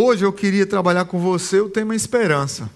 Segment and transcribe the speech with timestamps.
[0.00, 2.70] Hoje eu queria trabalhar com você o tema esperança.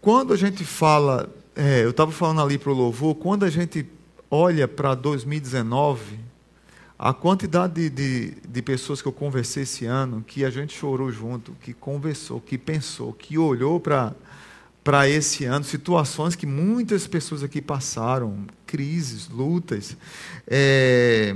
[0.00, 3.84] Quando a gente fala, é, eu estava falando ali para o louvor, quando a gente
[4.30, 6.20] olha para 2019,
[6.96, 11.10] a quantidade de, de, de, pessoas que eu conversei esse ano, que a gente chorou
[11.10, 17.60] junto, que conversou, que pensou, que olhou para esse ano, situações que muitas pessoas aqui
[17.60, 19.96] passaram, crises, lutas,
[20.46, 21.34] é,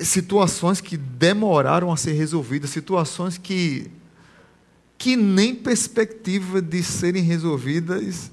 [0.00, 3.90] situações que demoraram a ser resolvidas, situações que,
[4.96, 8.30] que nem perspectiva de serem resolvidas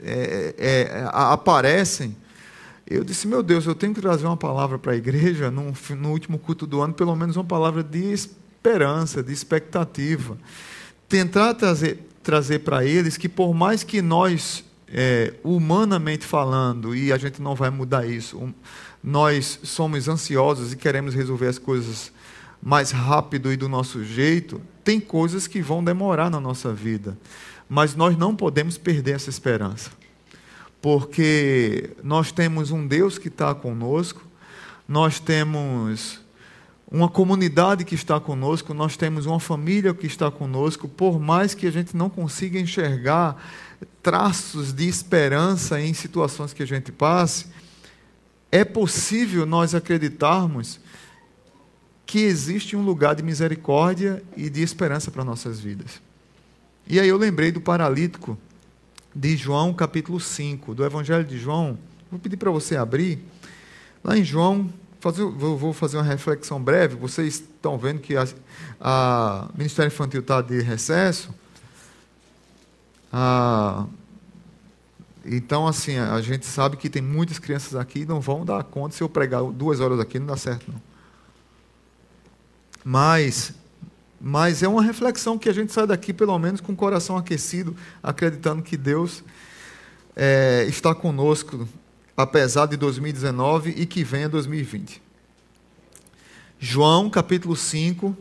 [0.00, 2.16] é, é, aparecem.
[2.86, 6.10] Eu disse, meu Deus, eu tenho que trazer uma palavra para a igreja no, no
[6.10, 10.38] último culto do ano, pelo menos uma palavra de esperança, de expectativa.
[11.06, 17.18] Tentar trazer, trazer para eles que, por mais que nós, é, humanamente falando, e a
[17.18, 18.54] gente não vai mudar isso, um,
[19.02, 22.12] nós somos ansiosos e queremos resolver as coisas
[22.62, 27.16] mais rápido e do nosso jeito, tem coisas que vão demorar na nossa vida.
[27.68, 29.90] Mas nós não podemos perder essa esperança.
[30.80, 34.22] Porque nós temos um Deus que está conosco,
[34.86, 36.20] nós temos
[36.90, 41.66] uma comunidade que está conosco, nós temos uma família que está conosco, por mais que
[41.66, 43.36] a gente não consiga enxergar
[44.02, 47.46] traços de esperança em situações que a gente passe,
[48.50, 50.80] é possível nós acreditarmos
[52.06, 56.00] que existe um lugar de misericórdia e de esperança para nossas vidas.
[56.86, 58.38] E aí eu lembrei do paralítico
[59.14, 61.78] de João, capítulo 5, do Evangelho de João.
[62.10, 63.18] Vou pedir para você abrir.
[64.02, 66.96] Lá em João, fazer, vou fazer uma reflexão breve.
[66.96, 68.26] Vocês estão vendo que o
[69.54, 71.34] Ministério Infantil está de recesso.
[73.12, 73.84] A,
[75.30, 79.02] então, assim, a gente sabe que tem muitas crianças aqui não vão dar conta se
[79.02, 80.80] eu pregar duas horas aqui, não dá certo, não.
[82.82, 83.52] Mas,
[84.18, 87.76] mas é uma reflexão que a gente sai daqui, pelo menos, com o coração aquecido,
[88.02, 89.22] acreditando que Deus
[90.16, 91.68] é, está conosco
[92.16, 95.00] apesar de 2019 e que venha 2020.
[96.58, 98.16] João capítulo 5,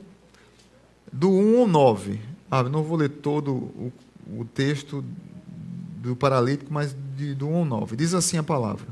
[1.11, 2.19] do 1 ao 9.
[2.51, 3.93] Ah, não vou ler todo o,
[4.37, 5.03] o texto
[6.07, 7.95] do paralítico, mas de, do 1 ao 9.
[7.95, 8.87] Diz assim a palavra.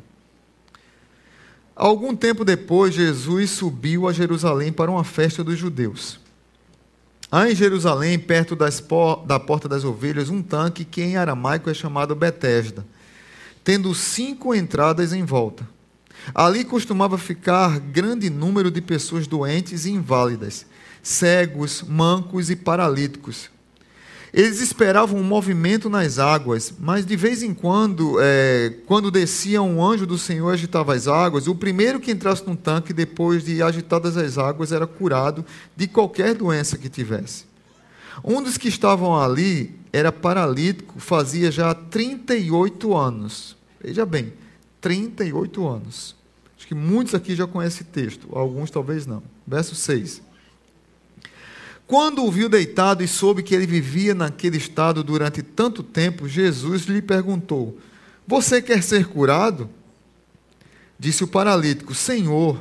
[1.75, 6.19] Algum tempo depois, Jesus subiu a Jerusalém para uma festa dos judeus.
[7.31, 8.83] Há em Jerusalém, perto das,
[9.25, 12.85] da Porta das Ovelhas, um tanque que em aramaico é chamado Betesda
[13.65, 15.67] tendo cinco entradas em volta.
[16.33, 20.67] Ali costumava ficar grande número de pessoas doentes e inválidas,
[21.01, 23.49] cegos, mancos e paralíticos.
[24.35, 29.81] Eles esperavam um movimento nas águas, mas de vez em quando, é, quando descia um
[29.81, 33.63] anjo do Senhor e agitava as águas, o primeiro que entrasse no tanque, depois de
[33.63, 37.45] agitadas as águas, era curado de qualquer doença que tivesse.
[38.21, 43.55] Um dos que estavam ali era paralítico, fazia já 38 anos.
[43.81, 44.33] Veja bem,
[44.81, 46.13] 38 anos.
[46.57, 49.23] Acho que muitos aqui já conhecem esse texto, alguns talvez não.
[49.47, 50.24] Verso 6.
[51.87, 56.83] Quando o viu deitado e soube que ele vivia naquele estado durante tanto tempo, Jesus
[56.83, 57.77] lhe perguntou:
[58.27, 59.69] Você quer ser curado?
[60.97, 62.59] Disse o paralítico: Senhor,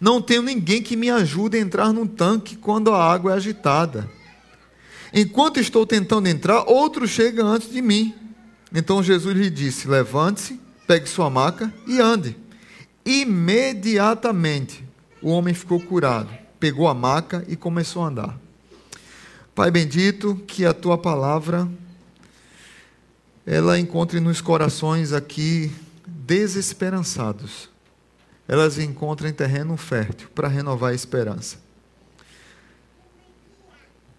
[0.00, 4.10] não tenho ninguém que me ajude a entrar num tanque quando a água é agitada.
[5.12, 8.14] Enquanto estou tentando entrar, outro chega antes de mim.
[8.74, 12.36] Então Jesus lhe disse: Levante-se, pegue sua maca e ande.
[13.04, 14.82] Imediatamente
[15.20, 16.30] o homem ficou curado,
[16.64, 18.38] pegou a maca e começou a andar.
[19.54, 21.68] Pai bendito, que a tua palavra
[23.44, 25.70] ela encontre nos corações aqui
[26.06, 27.68] desesperançados.
[28.48, 31.58] Elas encontrem terreno fértil para renovar a esperança.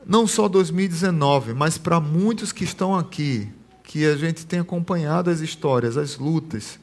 [0.06, 3.52] Não só 2019, mas para muitos que estão aqui
[3.84, 6.78] que a gente tem acompanhado as histórias, as lutas,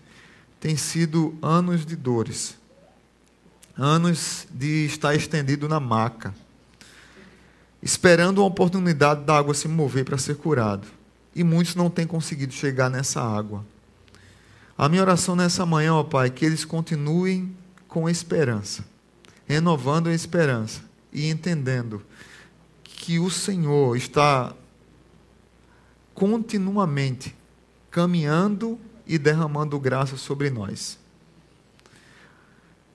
[0.59, 2.57] tem sido anos de dores,
[3.77, 6.35] anos de estar estendido na maca,
[7.83, 10.87] esperando uma oportunidade da água se mover para ser curado.
[11.35, 13.65] E muitos não têm conseguido chegar nessa água.
[14.77, 17.55] A minha oração nessa manhã, ó Pai, é que eles continuem
[17.89, 18.85] com esperança,
[19.47, 20.83] renovando a esperança
[21.13, 22.03] e entendendo
[22.83, 24.55] que o Senhor está
[26.15, 27.35] continuamente
[27.91, 30.99] caminhando e derramando graça sobre nós.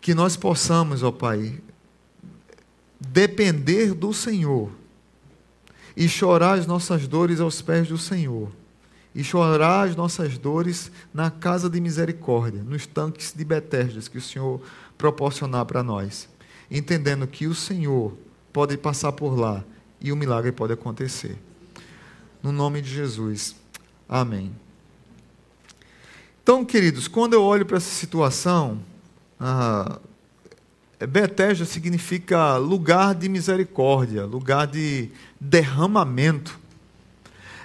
[0.08, 1.62] Que nós possamos, ó Pai,
[2.98, 4.72] depender do Senhor
[5.98, 8.50] e chorar as nossas dores aos pés do Senhor.
[9.14, 14.22] E chorar as nossas dores na casa de misericórdia, nos tanques de Betesdas que o
[14.22, 14.62] Senhor
[14.98, 16.30] proporcionar para nós.
[16.72, 18.18] Entendendo que o Senhor
[18.54, 19.62] pode passar por lá
[20.00, 21.38] e o milagre pode acontecer.
[22.42, 23.58] No nome de Jesus.
[24.08, 24.56] Amém.
[26.42, 28.82] Então, queridos, quando eu olho para essa situação,
[29.40, 30.00] ah,
[31.06, 36.60] Betesda significa lugar de misericórdia, lugar de derramamento.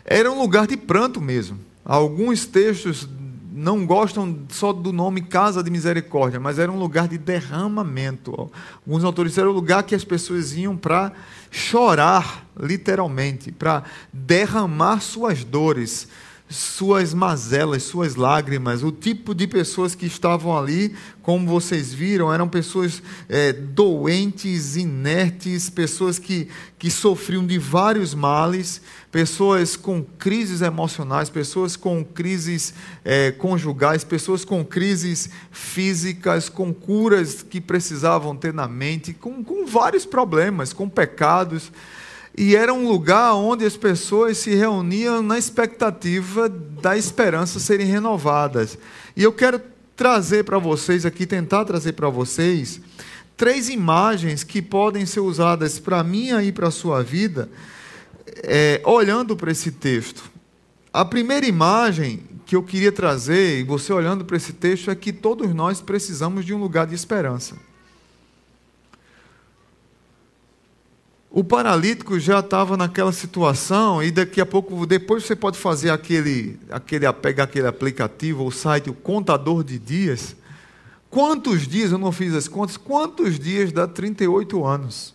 [0.04, 1.58] Era um lugar de pranto mesmo.
[1.84, 3.08] Alguns textos
[3.54, 8.50] não gostam só do nome Casa de Misericórdia, mas era um lugar de derramamento.
[8.86, 11.12] Alguns autores disseram o lugar que as pessoas iam para
[11.50, 16.08] chorar, literalmente, para derramar suas dores,
[16.52, 18.82] suas mazelas, suas lágrimas.
[18.82, 25.70] O tipo de pessoas que estavam ali, como vocês viram, eram pessoas é, doentes, inertes,
[25.70, 32.74] pessoas que, que sofriam de vários males, pessoas com crises emocionais, pessoas com crises
[33.04, 39.66] é, conjugais, pessoas com crises físicas, com curas que precisavam ter na mente, com, com
[39.66, 41.72] vários problemas, com pecados
[42.36, 48.78] e era um lugar onde as pessoas se reuniam na expectativa da esperança serem renovadas.
[49.14, 49.60] E eu quero
[49.94, 52.80] trazer para vocês aqui, tentar trazer para vocês,
[53.36, 57.50] três imagens que podem ser usadas para mim e para a sua vida,
[58.42, 60.30] é, olhando para esse texto.
[60.92, 65.12] A primeira imagem que eu queria trazer, e você olhando para esse texto, é que
[65.12, 67.56] todos nós precisamos de um lugar de esperança.
[71.34, 76.60] O paralítico já estava naquela situação e daqui a pouco, depois você pode fazer aquele,
[76.68, 80.36] aquele, pegar aquele aplicativo, o site, o contador de dias.
[81.08, 85.14] Quantos dias, eu não fiz as contas, quantos dias dá 38 anos?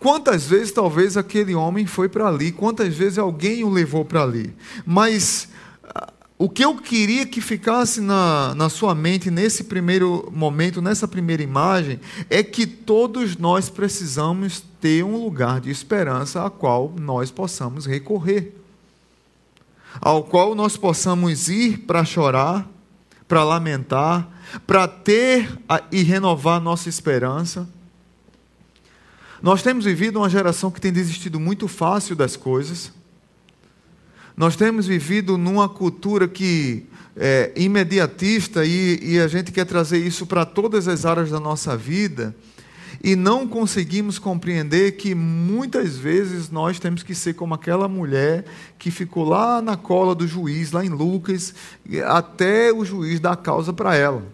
[0.00, 2.50] Quantas vezes talvez aquele homem foi para ali?
[2.50, 4.52] Quantas vezes alguém o levou para ali?
[4.84, 5.48] Mas
[6.36, 11.42] o que eu queria que ficasse na, na sua mente nesse primeiro momento, nessa primeira
[11.42, 12.00] imagem,
[12.30, 18.54] é que todos nós precisamos ter um lugar de esperança a qual nós possamos recorrer,
[20.00, 22.68] ao qual nós possamos ir para chorar,
[23.26, 24.28] para lamentar,
[24.66, 25.58] para ter
[25.92, 27.68] e renovar nossa esperança.
[29.42, 32.92] Nós temos vivido uma geração que tem desistido muito fácil das coisas
[34.38, 36.86] nós temos vivido numa cultura que
[37.16, 41.76] é imediatista e, e a gente quer trazer isso para todas as áreas da nossa
[41.76, 42.32] vida
[43.02, 48.44] e não conseguimos compreender que muitas vezes nós temos que ser como aquela mulher
[48.78, 51.54] que ficou lá na cola do juiz, lá em Lucas,
[52.06, 54.24] até o juiz dar a causa para ela.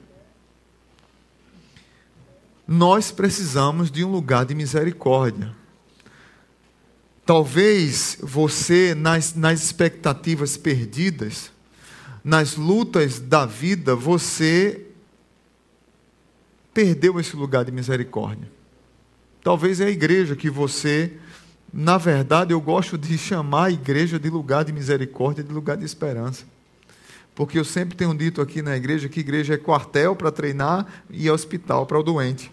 [2.66, 5.55] Nós precisamos de um lugar de misericórdia.
[7.26, 11.50] Talvez você, nas, nas expectativas perdidas,
[12.22, 14.87] nas lutas da vida, você
[16.72, 18.53] perdeu esse lugar de misericórdia.
[19.44, 21.12] Talvez é a igreja que você,
[21.70, 25.85] na verdade, eu gosto de chamar a igreja de lugar de misericórdia, de lugar de
[25.85, 26.46] esperança.
[27.35, 31.29] Porque eu sempre tenho dito aqui na igreja que igreja é quartel para treinar e
[31.29, 32.50] é hospital para o doente.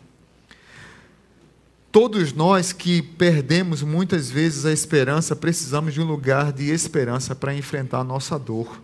[1.93, 7.55] Todos nós que perdemos muitas vezes a esperança, precisamos de um lugar de esperança para
[7.55, 8.81] enfrentar a nossa dor.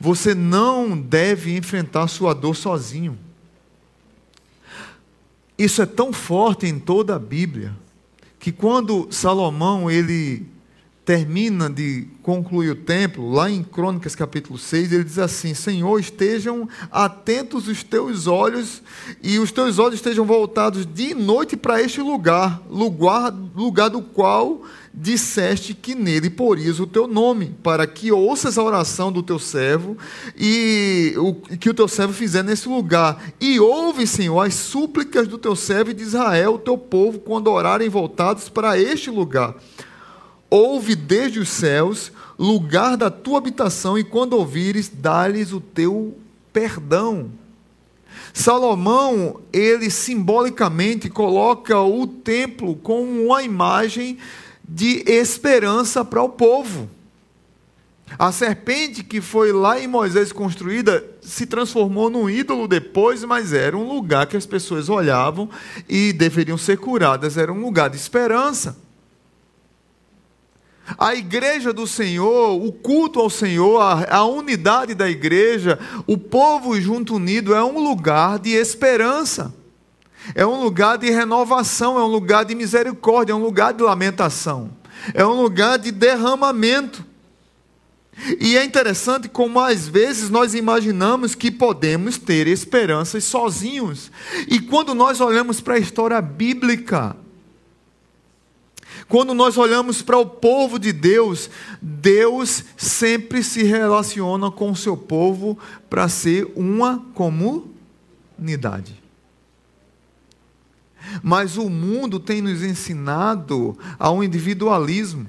[0.00, 3.16] Você não deve enfrentar sua dor sozinho.
[5.58, 7.74] Isso é tão forte em toda a Bíblia
[8.38, 10.46] que quando Salomão ele
[11.06, 16.68] termina de concluir o templo, lá em Crônicas capítulo 6, ele diz assim: Senhor, estejam
[16.90, 18.82] atentos os teus olhos
[19.22, 24.62] e os teus olhos estejam voltados de noite para este lugar, lugar, lugar do qual
[24.92, 29.96] disseste que nele porias o teu nome, para que ouças a oração do teu servo
[30.36, 33.32] e o que o teu servo fizer nesse lugar.
[33.40, 37.46] E ouve, Senhor, as súplicas do teu servo e de Israel, o teu povo, quando
[37.46, 39.54] orarem voltados para este lugar
[40.50, 46.16] ouve desde os céus, lugar da tua habitação, e quando ouvires, dá-lhes o teu
[46.52, 47.30] perdão.
[48.32, 54.18] Salomão, ele simbolicamente coloca o templo como uma imagem
[54.68, 56.88] de esperança para o povo.
[58.18, 63.76] A serpente que foi lá em Moisés construída se transformou num ídolo depois, mas era
[63.76, 65.50] um lugar que as pessoas olhavam
[65.88, 68.76] e deveriam ser curadas, era um lugar de esperança.
[70.96, 76.80] A igreja do Senhor, o culto ao Senhor, a, a, unidade da igreja, o povo
[76.80, 79.52] junto unido é um lugar de esperança,
[80.34, 84.70] é um lugar de renovação, é um lugar de misericórdia, é um lugar de lamentação,
[85.12, 87.04] é um lugar de derramamento.
[88.40, 94.10] E é interessante como às vezes nós imaginamos que podemos ter esperanças sozinhos.
[94.48, 97.14] E quando nós olhamos para a história bíblica,
[99.08, 101.48] quando nós olhamos para o povo de Deus,
[101.80, 105.56] Deus sempre se relaciona com o seu povo
[105.88, 109.00] para ser uma comunidade.
[111.22, 115.28] Mas o mundo tem nos ensinado ao individualismo.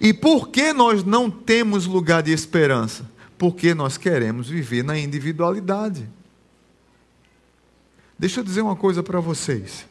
[0.00, 3.08] E por que nós não temos lugar de esperança?
[3.36, 6.08] Porque nós queremos viver na individualidade.
[8.18, 9.86] Deixa eu dizer uma coisa para vocês.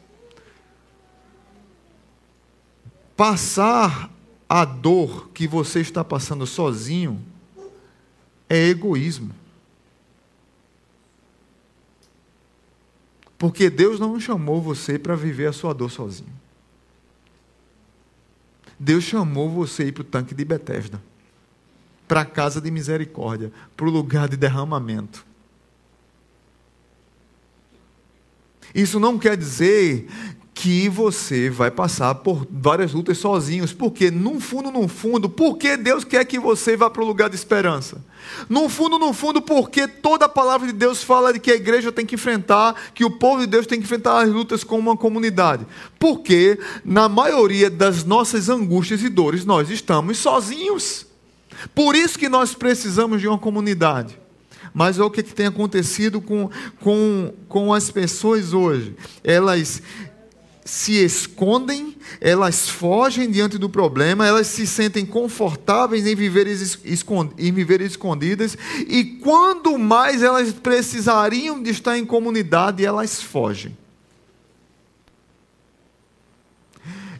[3.18, 4.12] Passar
[4.48, 7.20] a dor que você está passando sozinho
[8.48, 9.34] é egoísmo.
[13.36, 16.32] Porque Deus não chamou você para viver a sua dor sozinho.
[18.78, 21.02] Deus chamou você para o tanque de Betesda,
[22.06, 25.26] para a casa de misericórdia, para o lugar de derramamento.
[28.72, 30.08] Isso não quer dizer
[30.60, 36.02] que você vai passar por várias lutas sozinhos, porque no fundo, no fundo, porque Deus
[36.02, 38.04] quer que você vá para o lugar de esperança.
[38.48, 41.92] No fundo, no fundo, porque toda a palavra de Deus fala de que a igreja
[41.92, 44.96] tem que enfrentar, que o povo de Deus tem que enfrentar as lutas como uma
[44.96, 45.64] comunidade.
[45.96, 51.06] Porque na maioria das nossas angústias e dores nós estamos sozinhos.
[51.72, 54.18] Por isso que nós precisamos de uma comunidade.
[54.74, 56.50] Mas olha o que, que tem acontecido com,
[56.80, 58.94] com, com as pessoas hoje.
[59.24, 59.82] Elas
[60.68, 66.46] se escondem, elas fogem diante do problema, elas se sentem confortáveis em viver,
[67.38, 68.54] em viver escondidas,
[68.86, 73.74] e quando mais elas precisariam de estar em comunidade, elas fogem.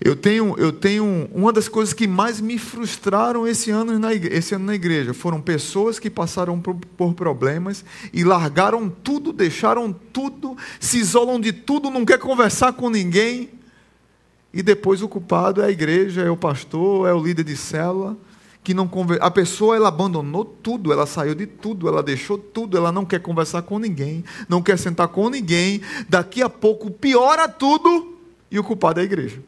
[0.01, 4.37] Eu tenho, eu tenho uma das coisas que mais me frustraram esse ano, na igreja,
[4.37, 9.93] esse ano na igreja foram pessoas que passaram por, por, problemas e largaram tudo, deixaram
[9.93, 13.51] tudo, se isolam de tudo, não quer conversar com ninguém.
[14.55, 18.17] E depois o culpado é a igreja, é o pastor, é o líder de célula,
[18.63, 19.21] que não conver...
[19.21, 23.21] a pessoa ela abandonou tudo, ela saiu de tudo, ela deixou tudo, ela não quer
[23.21, 25.81] conversar com ninguém, não quer sentar com ninguém.
[26.09, 28.17] Daqui a pouco piora tudo
[28.51, 29.43] e o culpado é a igreja.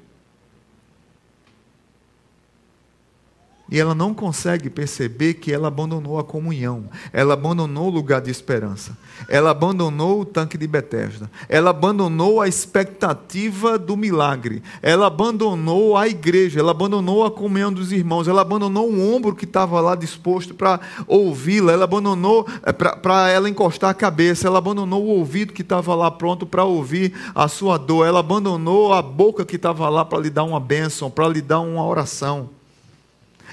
[3.70, 8.28] E ela não consegue perceber que ela abandonou a comunhão, ela abandonou o lugar de
[8.28, 8.98] esperança,
[9.28, 16.08] ela abandonou o tanque de Betesda, ela abandonou a expectativa do milagre, ela abandonou a
[16.08, 20.52] igreja, ela abandonou a comunhão dos irmãos, ela abandonou o ombro que estava lá disposto
[20.52, 25.62] para ouvi-la, ela abandonou eh, para ela encostar a cabeça, ela abandonou o ouvido que
[25.62, 30.04] estava lá pronto para ouvir a sua dor, ela abandonou a boca que estava lá
[30.04, 32.59] para lhe dar uma bênção, para lhe dar uma oração.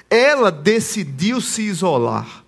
[0.09, 2.43] Ela decidiu se isolar.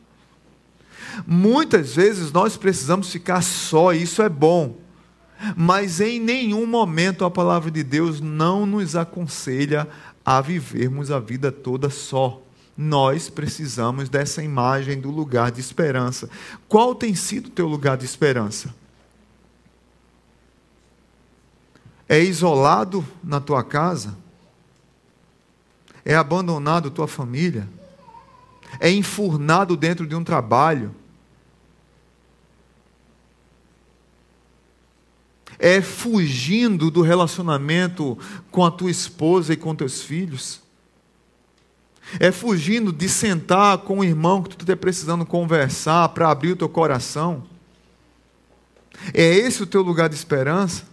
[1.26, 4.78] Muitas vezes nós precisamos ficar só, isso é bom.
[5.56, 9.88] Mas em nenhum momento a palavra de Deus não nos aconselha
[10.26, 12.42] a vivermos a vida toda só.
[12.78, 16.30] Nós precisamos dessa imagem do lugar de esperança.
[16.68, 18.74] Qual tem sido o teu lugar de esperança?
[22.08, 24.16] É isolado na tua casa?
[26.10, 27.70] É abandonado tua família,
[28.80, 30.96] é enfurnado dentro de um trabalho,
[35.60, 38.18] é fugindo do relacionamento
[38.50, 40.62] com a tua esposa e com teus filhos,
[42.20, 46.56] é fugindo de sentar com o irmão que tu está precisando conversar para abrir o
[46.56, 47.44] teu coração.
[49.14, 50.88] É esse o teu lugar de esperança?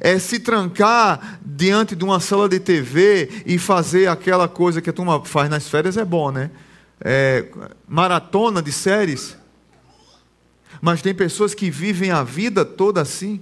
[0.00, 4.92] É se trancar diante de uma sala de TV e fazer aquela coisa que a
[4.92, 6.50] turma faz nas férias é bom, né?
[7.00, 7.46] É,
[7.86, 9.36] maratona de séries.
[10.80, 13.40] Mas tem pessoas que vivem a vida toda assim.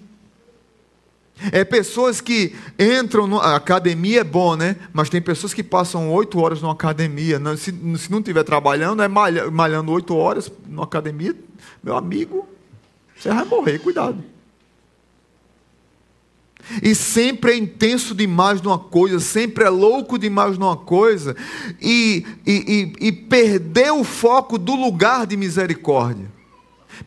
[1.51, 4.77] É pessoas que entram na academia é bom, né?
[4.93, 7.41] Mas tem pessoas que passam oito horas numa academia.
[7.57, 11.35] Se, se não estiver trabalhando, é malhando oito horas numa academia,
[11.83, 12.49] meu amigo,
[13.17, 14.23] você vai morrer, cuidado.
[16.83, 21.37] E sempre é intenso demais numa coisa, sempre é louco demais numa coisa,
[21.81, 26.31] e, e, e, e perdeu o foco do lugar de misericórdia.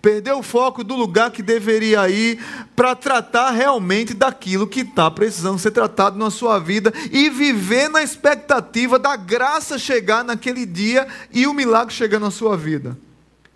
[0.01, 2.39] Perdeu o foco do lugar que deveria ir
[2.75, 8.03] para tratar realmente daquilo que está precisando ser tratado na sua vida e viver na
[8.03, 12.97] expectativa da graça chegar naquele dia e o milagre chegar na sua vida.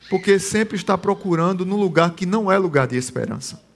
[0.09, 3.68] Porque sempre está procurando no lugar que não é lugar de esperança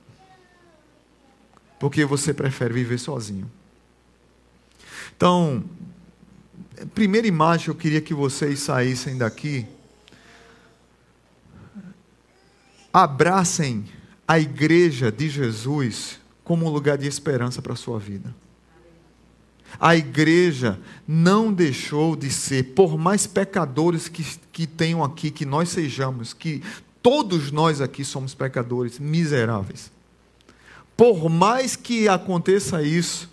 [1.84, 3.52] porque você prefere viver sozinho.
[5.18, 5.66] Então,
[6.96, 9.68] primeira imagem eu queria que vocês saíssem daqui.
[12.94, 13.84] Abracem
[14.26, 18.34] a igreja de Jesus como um lugar de esperança para a sua vida.
[19.78, 24.24] A igreja não deixou de ser, por mais pecadores que,
[24.54, 26.64] que tenham aqui, que nós sejamos, que
[27.02, 29.92] todos nós aqui somos pecadores, miseráveis.
[30.96, 33.30] Por mais que aconteça isso,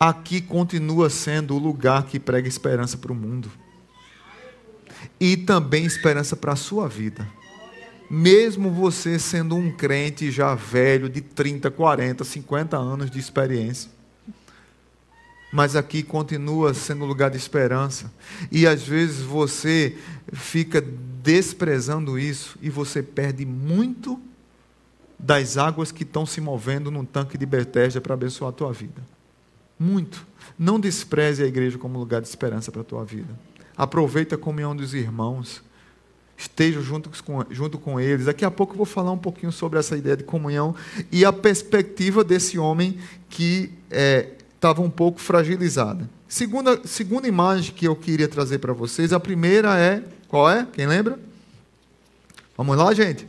[0.00, 3.50] aqui continua sendo o lugar que prega esperança para o mundo.
[5.20, 7.26] E também esperança para a sua vida.
[8.08, 13.90] Mesmo você sendo um crente já velho, de 30, 40, 50 anos de experiência.
[15.52, 18.12] Mas aqui continua sendo lugar de esperança.
[18.50, 19.96] E às vezes você
[20.32, 20.80] fica
[21.22, 24.20] desprezando isso e você perde muito
[25.18, 29.02] das águas que estão se movendo num tanque de Bethesda para abençoar a tua vida.
[29.78, 30.26] Muito.
[30.58, 33.38] Não despreze a igreja como lugar de esperança para a tua vida.
[33.76, 35.62] Aproveita a comunhão dos irmãos
[36.36, 38.26] esteja junto com, junto com eles.
[38.26, 40.74] Daqui a pouco eu vou falar um pouquinho sobre essa ideia de comunhão
[41.10, 46.08] e a perspectiva desse homem que estava é, um pouco fragilizada.
[46.28, 50.66] Segunda, segunda imagem que eu queria trazer para vocês, a primeira é, qual é?
[50.72, 51.18] Quem lembra?
[52.56, 53.26] Vamos lá, gente?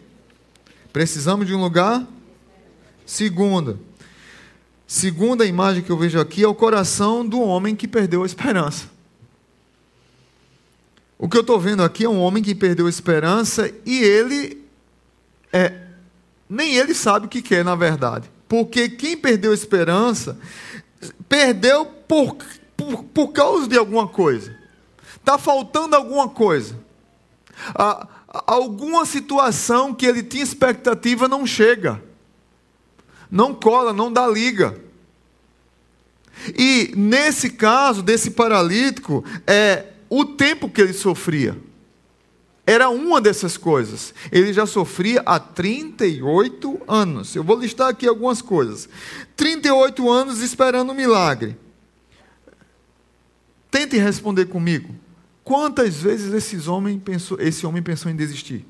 [0.98, 2.08] Precisamos de um lugar?
[3.06, 3.78] Segunda.
[4.88, 8.88] Segunda imagem que eu vejo aqui é o coração do homem que perdeu a esperança.
[11.16, 14.66] O que eu estou vendo aqui é um homem que perdeu a esperança e ele
[15.54, 15.82] é,
[16.50, 18.28] nem ele sabe o que quer na verdade.
[18.50, 20.36] Porque quem perdeu a esperança
[21.30, 22.38] perdeu por,
[22.76, 24.58] por, por causa de alguma coisa.
[25.16, 26.76] Está faltando alguma coisa.
[27.76, 28.08] Ah,
[28.46, 32.04] alguma situação que ele tinha expectativa não chega.
[33.30, 34.80] Não cola, não dá liga.
[36.58, 41.58] E nesse caso desse paralítico, é, o tempo que ele sofria.
[42.66, 44.14] Era uma dessas coisas.
[44.30, 47.34] Ele já sofria há 38 anos.
[47.34, 48.90] Eu vou listar aqui algumas coisas.
[49.38, 51.58] 38 anos esperando um milagre.
[53.72, 54.94] Tente responder comigo.
[55.48, 58.66] Quantas vezes esse homem pensou, esse homem pensou em desistir?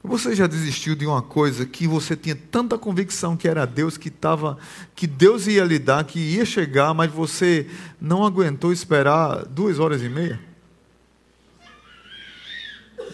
[0.00, 4.08] Você já desistiu de uma coisa que você tinha tanta convicção que era Deus, que
[4.08, 4.56] tava,
[4.94, 7.68] que Deus ia lhe dar, que ia chegar, mas você
[8.00, 10.38] não aguentou esperar duas horas e meia?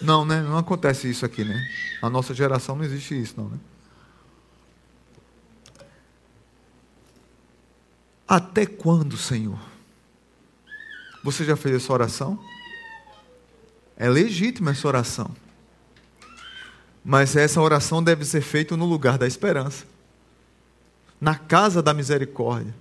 [0.03, 0.39] Não, né?
[0.39, 1.67] Não acontece isso aqui, né?
[1.99, 3.57] A nossa geração não existe isso, não, né?
[8.31, 9.59] Até quando, Senhor?
[11.21, 12.39] Você já fez essa oração?
[13.97, 15.29] É legítima essa oração.
[17.03, 19.83] Mas essa oração deve ser feita no lugar da esperança,
[21.19, 22.73] na casa da misericórdia.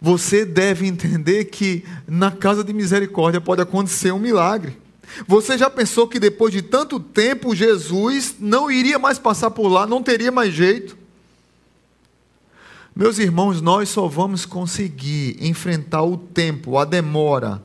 [0.00, 4.78] Você deve entender que na casa de misericórdia pode acontecer um milagre.
[5.26, 9.88] Você já pensou que depois de tanto tempo Jesus não iria mais passar por lá,
[9.88, 10.96] não teria mais jeito?
[12.98, 17.62] Meus irmãos, nós só vamos conseguir enfrentar o tempo, a demora,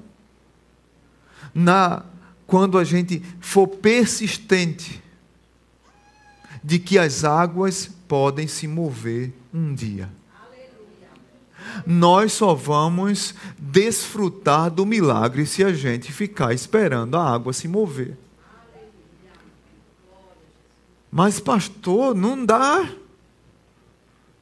[1.56, 2.06] na
[2.46, 5.02] quando a gente for persistente
[6.64, 10.08] de que as águas podem se mover um dia.
[11.84, 18.16] Nós só vamos desfrutar do milagre se a gente ficar esperando a água se mover.
[21.12, 22.88] Mas, pastor, não dá.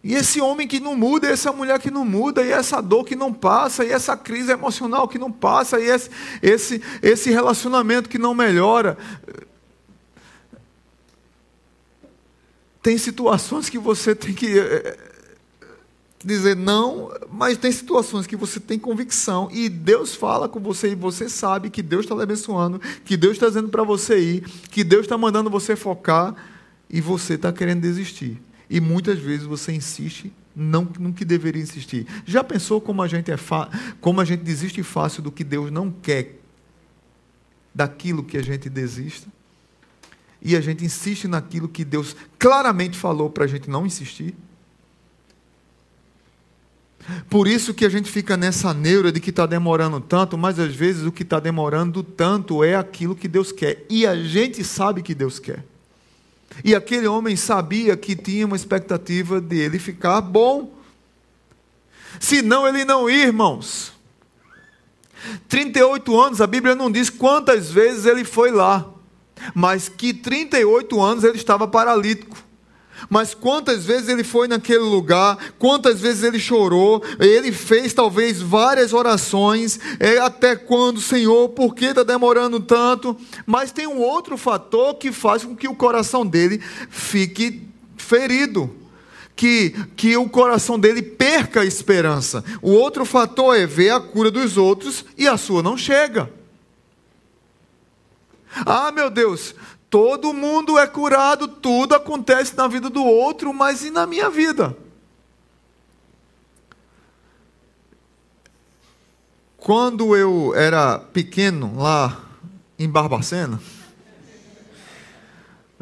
[0.04, 3.06] E esse homem que não muda, e essa mulher que não muda, e essa dor
[3.06, 6.10] que não passa, e essa crise emocional que não passa, e esse,
[6.42, 8.98] esse, esse relacionamento que não melhora.
[12.82, 14.98] Tem situações que você tem que é,
[16.26, 20.96] dizer não, mas tem situações que você tem convicção e Deus fala com você e
[20.96, 24.84] você sabe que Deus está lhe abençoando, que Deus está dizendo para você ir, que
[24.84, 26.36] Deus está mandando você focar
[26.90, 28.42] e você está querendo desistir.
[28.71, 32.07] E muitas vezes você insiste não no que deveria insistir.
[32.25, 33.36] Já pensou como a gente é
[33.99, 36.39] como a gente desiste fácil do que Deus não quer
[37.75, 39.29] daquilo que a gente desista?
[40.41, 44.34] e a gente insiste naquilo que Deus claramente falou para a gente não insistir.
[47.29, 50.73] Por isso que a gente fica nessa neura de que está demorando tanto, mas às
[50.73, 53.86] vezes o que está demorando tanto é aquilo que Deus quer.
[53.89, 55.63] E a gente sabe que Deus quer.
[56.64, 60.74] E aquele homem sabia que tinha uma expectativa de ele ficar bom.
[62.20, 63.94] Senão ele não ia, irmãos.
[65.48, 68.92] 38 anos, a Bíblia não diz quantas vezes ele foi lá
[69.54, 72.38] mas que 38 anos ele estava paralítico.
[73.10, 78.94] Mas quantas vezes ele foi naquele lugar, quantas vezes ele chorou, ele fez talvez várias
[78.94, 83.18] orações, é, até quando, Senhor, por que está demorando tanto?
[83.46, 87.62] Mas tem um outro fator que faz com que o coração dele fique
[87.98, 88.78] ferido.
[89.34, 92.44] Que, que o coração dele perca a esperança.
[92.62, 96.30] O outro fator é ver a cura dos outros e a sua não chega.
[98.66, 99.56] Ah, meu Deus,
[99.91, 104.73] Todo mundo é curado, tudo acontece na vida do outro, mas e na minha vida?
[109.58, 112.23] Quando eu era pequeno, lá
[112.80, 113.60] em Barbacena,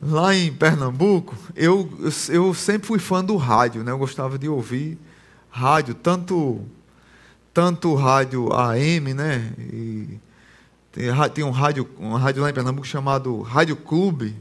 [0.02, 1.88] lá em Pernambuco, eu,
[2.30, 3.92] eu sempre fui fã do rádio, né?
[3.92, 4.98] eu gostava de ouvir
[5.52, 6.66] rádio, tanto,
[7.54, 9.54] tanto rádio AM, né?
[9.60, 10.20] E,
[11.34, 14.36] tem um rádio, um rádio lá em Pernambuco chamado Rádio Clube,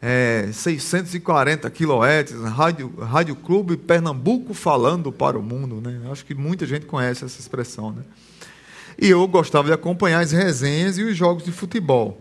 [0.00, 5.80] é, 640 kHz, rádio, rádio Clube Pernambuco falando para o mundo.
[5.80, 6.00] Né?
[6.12, 7.90] Acho que muita gente conhece essa expressão.
[7.90, 8.02] Né?
[9.00, 12.20] E eu gostava de acompanhar as resenhas e os jogos de futebol.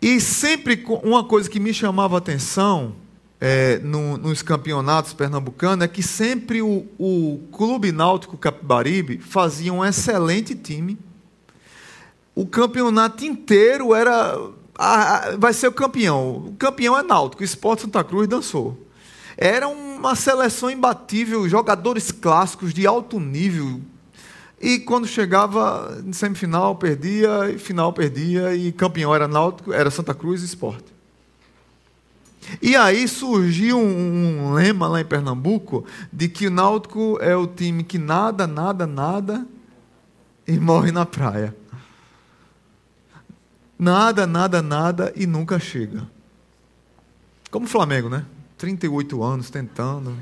[0.00, 2.94] E sempre uma coisa que me chamava a atenção
[3.40, 9.84] é, no, nos campeonatos pernambucanos é que sempre o, o Clube Náutico Capibaribe fazia um
[9.84, 10.96] excelente time
[12.38, 14.38] o campeonato inteiro era.
[15.38, 16.36] vai ser o campeão.
[16.36, 18.86] O campeão é Náutico, o Esporte Santa Cruz dançou.
[19.36, 23.80] Era uma seleção imbatível, jogadores clássicos de alto nível.
[24.60, 30.14] E quando chegava em semifinal, perdia, e final perdia, e campeão era Náutico, era Santa
[30.14, 30.94] Cruz e Esporte.
[32.62, 37.48] E aí surgiu um, um lema lá em Pernambuco de que o Náutico é o
[37.48, 39.44] time que nada, nada, nada
[40.46, 41.57] e morre na praia.
[43.78, 46.06] Nada, nada, nada e nunca chega.
[47.50, 48.24] Como o Flamengo, né?
[48.58, 50.16] 38 anos tentando.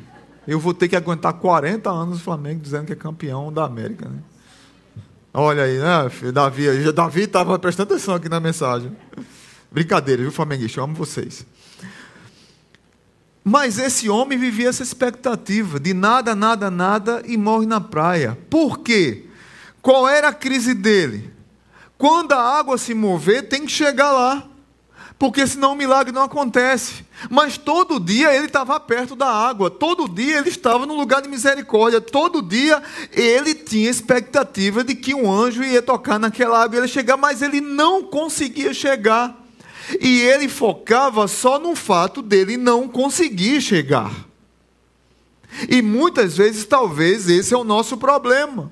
[0.46, 4.08] Eu vou ter que aguentar 40 anos o Flamengo dizendo que é campeão da América,
[4.08, 4.18] né?
[5.32, 6.32] Olha aí, né, filho?
[6.32, 8.96] Davi, Davi estava prestando atenção aqui na mensagem.
[9.70, 10.80] Brincadeira, viu, Flamenguista?
[10.80, 11.44] Eu amo vocês.
[13.44, 18.36] Mas esse homem vivia essa expectativa de nada, nada, nada e morre na praia.
[18.48, 19.26] Por quê?
[19.82, 21.35] Qual era a crise dele?
[21.98, 24.46] Quando a água se mover, tem que chegar lá.
[25.18, 27.04] Porque senão o milagre não acontece.
[27.30, 31.28] Mas todo dia ele estava perto da água, todo dia ele estava no lugar de
[31.28, 36.80] misericórdia, todo dia ele tinha expectativa de que um anjo ia tocar naquela água e
[36.80, 39.34] ele chegar, mas ele não conseguia chegar.
[40.00, 44.12] E ele focava só no fato dele não conseguir chegar.
[45.70, 48.70] E muitas vezes, talvez, esse é o nosso problema.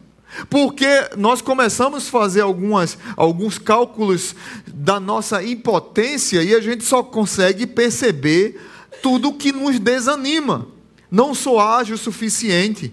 [0.50, 4.34] Porque nós começamos a fazer algumas, alguns cálculos
[4.66, 8.60] da nossa impotência e a gente só consegue perceber
[9.02, 10.66] tudo que nos desanima.
[11.10, 12.92] Não sou ágil o suficiente.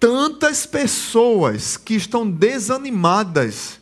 [0.00, 3.80] Tantas pessoas que estão desanimadas,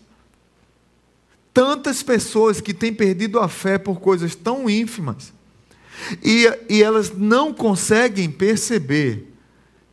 [1.53, 5.33] tantas pessoas que têm perdido a fé por coisas tão ínfimas,
[6.23, 9.33] e, e elas não conseguem perceber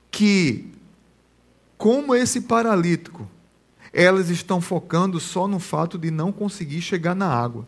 [0.10, 0.73] que
[1.84, 3.28] como esse paralítico,
[3.92, 7.68] elas estão focando só no fato de não conseguir chegar na água.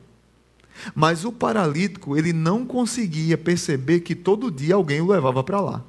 [0.95, 5.83] Mas o paralítico, ele não conseguia perceber que todo dia alguém o levava para lá.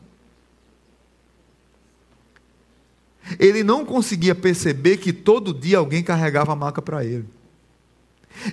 [3.39, 7.27] Ele não conseguia perceber que todo dia alguém carregava a maca para ele.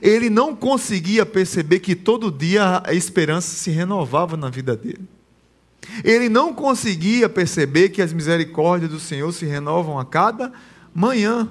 [0.03, 5.09] Ele não conseguia perceber que todo dia a esperança se renovava na vida dele.
[6.03, 10.51] Ele não conseguia perceber que as misericórdias do Senhor se renovam a cada
[10.93, 11.49] manhã.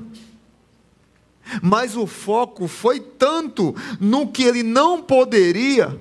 [1.61, 6.01] Mas o foco foi tanto no que ele não poderia,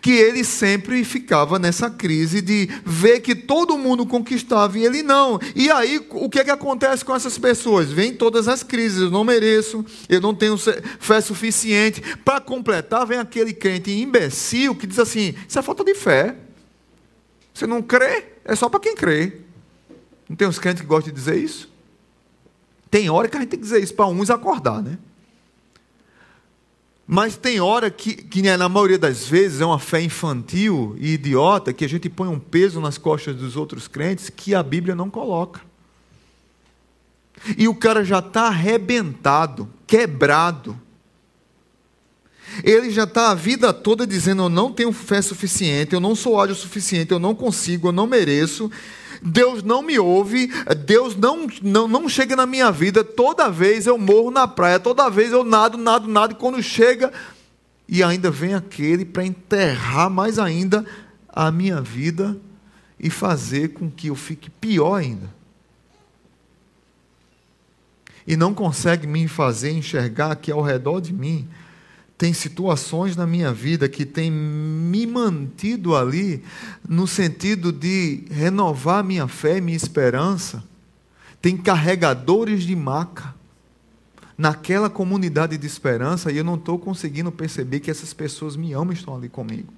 [0.00, 5.38] que ele sempre ficava nessa crise de ver que todo mundo conquistava e ele não.
[5.54, 7.90] E aí, o que é que acontece com essas pessoas?
[7.90, 10.56] Vem todas as crises, eu não mereço, eu não tenho
[10.98, 12.00] fé suficiente.
[12.24, 16.36] Para completar, vem aquele crente imbecil que diz assim: isso é falta de fé.
[17.52, 18.24] Você não crê?
[18.44, 19.40] É só para quem crê.
[20.28, 21.70] Não tem uns crentes que gostam de dizer isso?
[22.90, 24.98] Tem hora que a gente tem que dizer isso para uns acordar, né?
[27.06, 31.14] Mas tem hora que, que, né, na maioria das vezes, é uma fé infantil e
[31.14, 34.94] idiota que a gente põe um peso nas costas dos outros crentes que a Bíblia
[34.94, 35.60] não coloca.
[37.58, 40.78] E o cara já está arrebentado, quebrado,
[42.62, 46.40] ele já está a vida toda dizendo: Eu não tenho fé suficiente, eu não sou
[46.40, 48.70] ágil o suficiente, eu não consigo, eu não mereço.
[49.24, 50.50] Deus não me ouve,
[50.84, 53.04] Deus não, não, não chega na minha vida.
[53.04, 57.12] Toda vez eu morro na praia, toda vez eu nado, nado, nado, e quando chega.
[57.88, 60.84] e ainda vem aquele para enterrar mais ainda
[61.28, 62.36] a minha vida
[62.98, 65.32] e fazer com que eu fique pior ainda.
[68.26, 71.48] E não consegue me fazer enxergar que ao redor de mim
[72.22, 76.40] tem situações na minha vida que tem me mantido ali
[76.88, 80.62] no sentido de renovar minha fé, minha esperança.
[81.40, 83.34] Tem carregadores de maca
[84.38, 88.92] naquela comunidade de esperança e eu não estou conseguindo perceber que essas pessoas me amam
[88.92, 89.74] e estão ali comigo.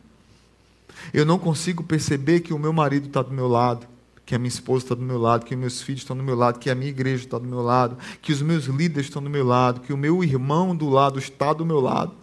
[1.14, 3.86] Eu não consigo perceber que o meu marido está do meu lado,
[4.26, 6.34] que a minha esposa está do meu lado, que os meus filhos estão do meu
[6.34, 9.28] lado, que a minha igreja está do meu lado, que os meus líderes estão do
[9.28, 12.14] meu lado, que o meu irmão do lado está do meu lado.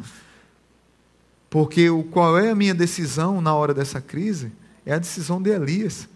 [1.50, 4.52] Porque o, qual é a minha decisão na hora dessa crise?
[4.86, 6.08] É a decisão de Elias.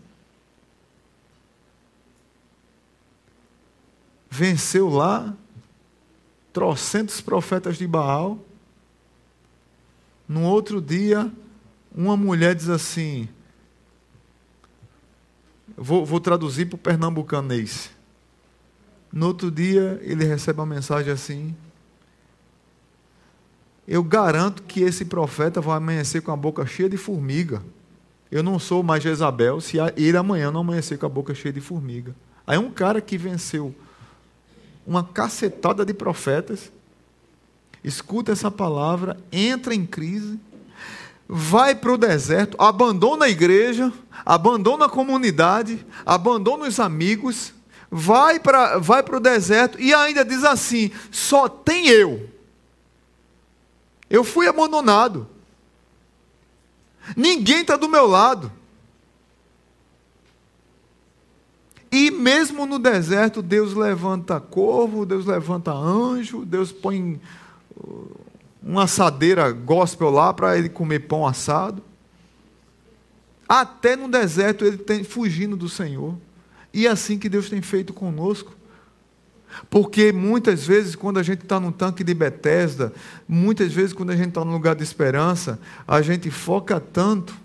[4.30, 5.36] Venceu lá,
[6.52, 8.40] trocentos profetas de Baal.
[10.28, 11.32] No outro dia,
[11.94, 13.30] uma mulher diz assim:
[15.78, 17.90] Vou, vou traduzir para o pernambucanês.
[19.12, 21.56] No outro dia, ele recebe uma mensagem assim:
[23.88, 27.62] Eu garanto que esse profeta vai amanhecer com a boca cheia de formiga.
[28.32, 31.62] Eu não sou mais Jezabel se ele amanhã não amanhecer com a boca cheia de
[31.62, 32.16] formiga.
[32.46, 33.74] Aí um cara que venceu
[34.86, 36.72] uma cacetada de profetas,
[37.84, 40.40] escuta essa palavra, entra em crise,
[41.28, 43.92] vai para o deserto, abandona a igreja,
[44.26, 47.54] abandona a comunidade, abandona os amigos,
[47.90, 52.30] vai para vai o deserto e ainda diz assim: só tem eu.
[54.10, 55.28] Eu fui abandonado.
[57.16, 58.52] Ninguém está do meu lado.
[61.92, 67.22] E mesmo no deserto, Deus levanta corvo, Deus levanta anjo, Deus põe
[68.66, 71.84] uma assadeira gospel lá para ele comer pão assado.
[73.48, 76.18] Até no deserto ele tem fugindo do Senhor.
[76.74, 78.56] E é assim que Deus tem feito conosco.
[79.70, 82.92] Porque muitas vezes, quando a gente está num tanque de Betesda,
[83.28, 87.38] muitas vezes, quando a gente está num lugar de esperança, a gente foca tanto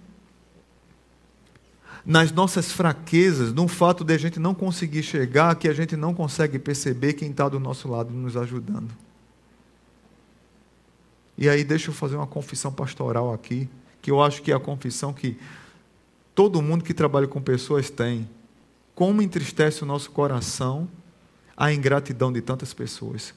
[2.05, 6.15] nas nossas fraquezas, no fato de a gente não conseguir chegar, que a gente não
[6.15, 8.91] consegue perceber quem está do nosso lado nos ajudando.
[11.41, 13.67] E aí, deixa eu fazer uma confissão pastoral aqui,
[14.03, 15.39] que eu acho que é a confissão que
[16.35, 18.29] todo mundo que trabalha com pessoas tem.
[18.95, 20.87] Como entristece o nosso coração
[21.57, 23.33] a ingratidão de tantas pessoas.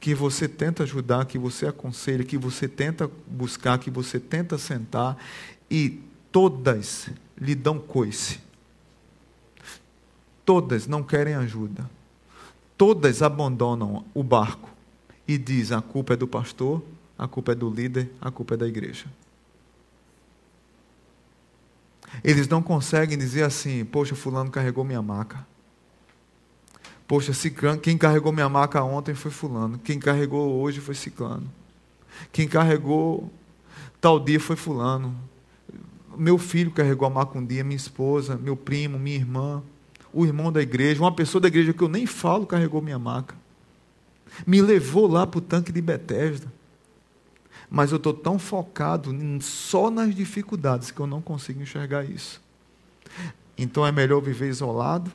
[0.00, 5.16] Que você tenta ajudar, que você aconselha, que você tenta buscar, que você tenta sentar
[5.70, 6.00] e
[6.32, 8.40] todas lhe dão coice.
[10.44, 11.88] Todas não querem ajuda
[12.76, 14.70] todas abandonam o barco
[15.26, 16.82] e dizem: a culpa é do pastor,
[17.18, 19.06] a culpa é do líder, a culpa é da igreja.
[22.22, 25.46] Eles não conseguem dizer assim: poxa, Fulano carregou minha maca.
[27.06, 27.32] Poxa,
[27.80, 29.78] quem carregou minha maca ontem foi Fulano.
[29.78, 31.48] Quem carregou hoje foi Ciclano.
[32.32, 33.30] Quem carregou
[34.00, 35.14] tal dia foi Fulano.
[36.16, 39.62] Meu filho carregou a maca um dia, minha esposa, meu primo, minha irmã
[40.16, 43.36] o irmão da igreja, uma pessoa da igreja que eu nem falo, carregou minha maca.
[44.46, 46.50] Me levou lá para o tanque de Betesda.
[47.68, 52.40] Mas eu estou tão focado só nas dificuldades que eu não consigo enxergar isso.
[53.58, 55.12] Então é melhor viver isolado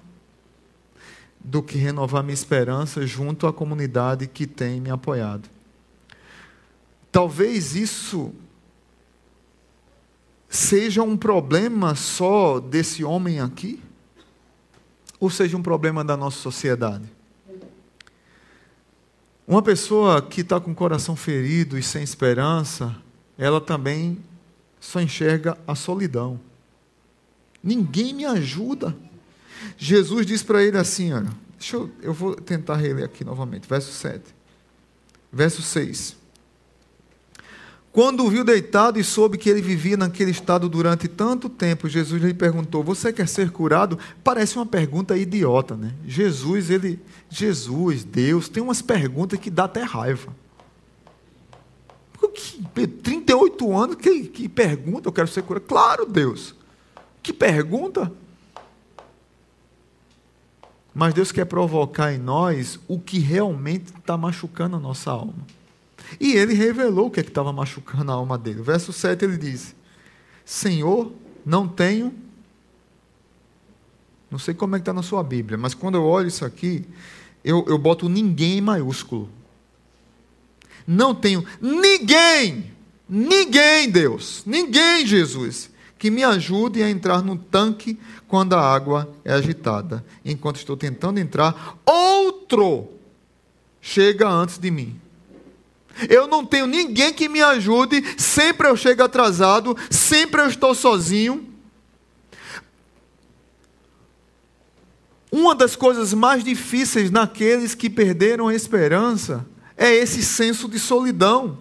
[1.39, 5.49] do que renovar minha esperança junto à comunidade que tem me apoiado.
[7.11, 8.31] Talvez isso
[10.47, 13.81] seja um problema só desse homem aqui
[15.21, 17.05] ou seja um problema da nossa sociedade.
[19.47, 22.95] Uma pessoa que está com o coração ferido e sem esperança,
[23.37, 24.17] ela também
[24.79, 26.39] só enxerga a solidão.
[27.63, 28.97] Ninguém me ajuda.
[29.77, 31.29] Jesus diz para ele assim, olha,
[31.71, 34.23] eu, eu vou tentar reler aqui novamente, verso 7.
[35.31, 36.17] Verso 6.
[37.91, 42.21] Quando o viu deitado e soube que ele vivia naquele estado durante tanto tempo, Jesus
[42.21, 43.99] lhe perguntou: Você quer ser curado?
[44.23, 45.93] Parece uma pergunta idiota, né?
[46.07, 46.99] Jesus, ele,
[47.29, 50.33] Jesus, Deus, tem umas perguntas que dá até raiva.
[53.03, 55.09] 38 anos, que, que pergunta?
[55.09, 55.65] Eu quero ser curado.
[55.65, 56.55] Claro, Deus.
[57.21, 58.11] Que pergunta?
[60.93, 65.45] Mas Deus quer provocar em nós o que realmente está machucando a nossa alma.
[66.19, 68.61] E ele revelou o que é estava machucando a alma dele.
[68.61, 69.75] Verso 7 ele diz:
[70.45, 71.11] Senhor,
[71.45, 72.13] não tenho.
[74.29, 76.85] Não sei como é que está na sua Bíblia, mas quando eu olho isso aqui,
[77.43, 79.29] eu, eu boto ninguém em maiúsculo.
[80.87, 82.71] Não tenho ninguém,
[83.07, 85.69] ninguém, Deus, ninguém, Jesus,
[85.99, 90.03] que me ajude a entrar no tanque quando a água é agitada.
[90.23, 92.89] Enquanto estou tentando entrar, outro
[93.81, 94.99] chega antes de mim.
[96.09, 101.47] Eu não tenho ninguém que me ajude, sempre eu chego atrasado, sempre eu estou sozinho.
[105.31, 109.45] Uma das coisas mais difíceis naqueles que perderam a esperança
[109.77, 111.57] é esse senso de solidão.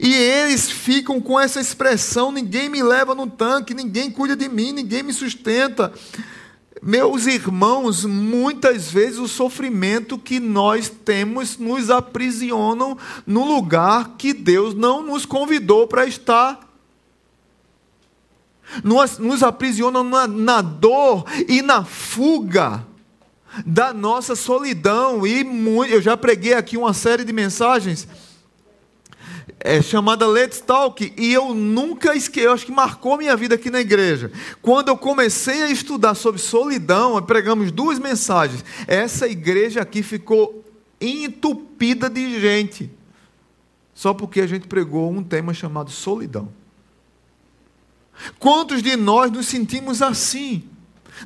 [0.00, 4.72] E eles ficam com essa expressão: ninguém me leva no tanque, ninguém cuida de mim,
[4.72, 5.92] ninguém me sustenta.
[6.84, 14.74] Meus irmãos, muitas vezes o sofrimento que nós temos nos aprisionam no lugar que Deus
[14.74, 16.58] não nos convidou para estar.
[18.82, 22.84] Nos, nos aprisionam na, na dor e na fuga
[23.64, 25.24] da nossa solidão.
[25.24, 28.08] E muito, eu já preguei aqui uma série de mensagens
[29.64, 33.70] é, chamada Let's Talk, e eu nunca esqueci, eu acho que marcou minha vida aqui
[33.70, 34.30] na igreja.
[34.60, 38.64] Quando eu comecei a estudar sobre solidão, pregamos duas mensagens.
[38.88, 40.64] Essa igreja aqui ficou
[41.00, 42.90] entupida de gente,
[43.94, 46.52] só porque a gente pregou um tema chamado solidão.
[48.38, 50.64] Quantos de nós nos sentimos assim?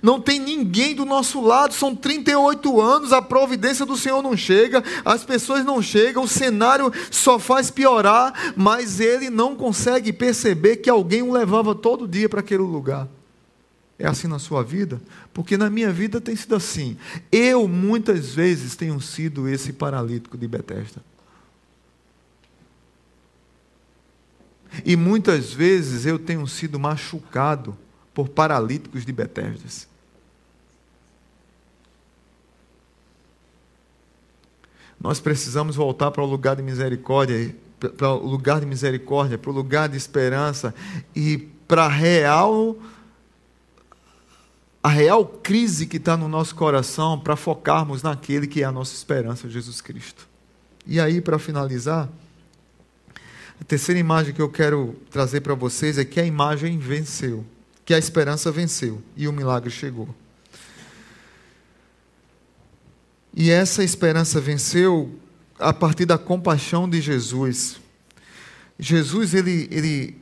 [0.02, 4.82] Não tem ninguém do nosso lado, são 38 anos, a providência do Senhor não chega,
[5.04, 10.90] as pessoas não chegam, o cenário só faz piorar, mas ele não consegue perceber que
[10.90, 13.09] alguém o levava todo dia para aquele lugar.
[13.98, 15.00] É assim na sua vida?
[15.32, 16.98] Porque na minha vida tem sido assim.
[17.32, 21.02] Eu muitas vezes tenho sido esse paralítico de Betesda.
[24.85, 27.76] E muitas vezes eu tenho sido machucado
[28.16, 29.87] por paralíticos de Betesdas.
[34.98, 37.55] Nós precisamos voltar para o lugar de misericórdia,
[37.98, 40.74] para o lugar de misericórdia, para o lugar de esperança
[41.14, 41.37] e
[41.68, 42.79] para a real
[44.83, 48.94] a real crise que está no nosso coração para focarmos naquele que é a nossa
[48.94, 50.26] esperança, Jesus Cristo.
[50.87, 52.09] E aí, para finalizar,
[53.61, 57.44] a terceira imagem que eu quero trazer para vocês é que a imagem venceu
[57.87, 60.12] que a esperança venceu e o milagre chegou.
[63.33, 65.14] E essa esperança venceu
[65.57, 67.81] a partir da compaixão de Jesus.
[68.77, 70.16] Jesus, ele, ele,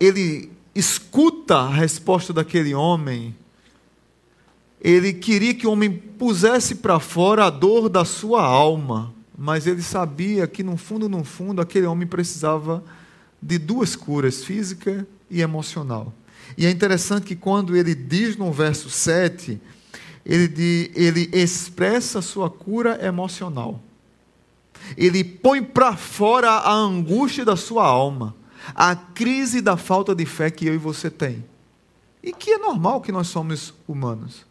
[0.00, 3.36] ele escuta a resposta daquele homem.
[4.80, 9.82] Ele queria que o homem pusesse para fora a dor da sua alma, mas ele
[9.82, 12.82] sabia que no fundo, no fundo, aquele homem precisava
[13.40, 16.12] de duas curas, física e emocional.
[16.56, 19.58] E é interessante que quando ele diz no verso 7,
[20.24, 23.80] ele, ele expressa sua cura emocional.
[24.96, 28.34] Ele põe para fora a angústia da sua alma,
[28.74, 31.44] a crise da falta de fé que eu e você tem.
[32.22, 34.44] E que é normal que nós somos humanos.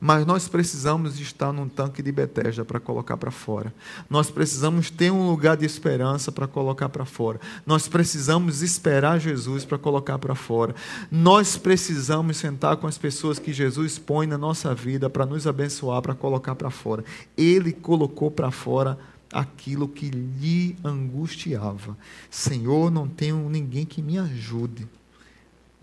[0.00, 3.72] Mas nós precisamos estar num tanque de Betesda para colocar para fora.
[4.10, 7.40] Nós precisamos ter um lugar de esperança para colocar para fora.
[7.64, 10.74] Nós precisamos esperar Jesus para colocar para fora.
[11.10, 16.02] Nós precisamos sentar com as pessoas que Jesus põe na nossa vida para nos abençoar,
[16.02, 17.04] para colocar para fora.
[17.36, 18.98] Ele colocou para fora
[19.32, 21.96] aquilo que lhe angustiava.
[22.30, 24.86] Senhor, não tenho ninguém que me ajude.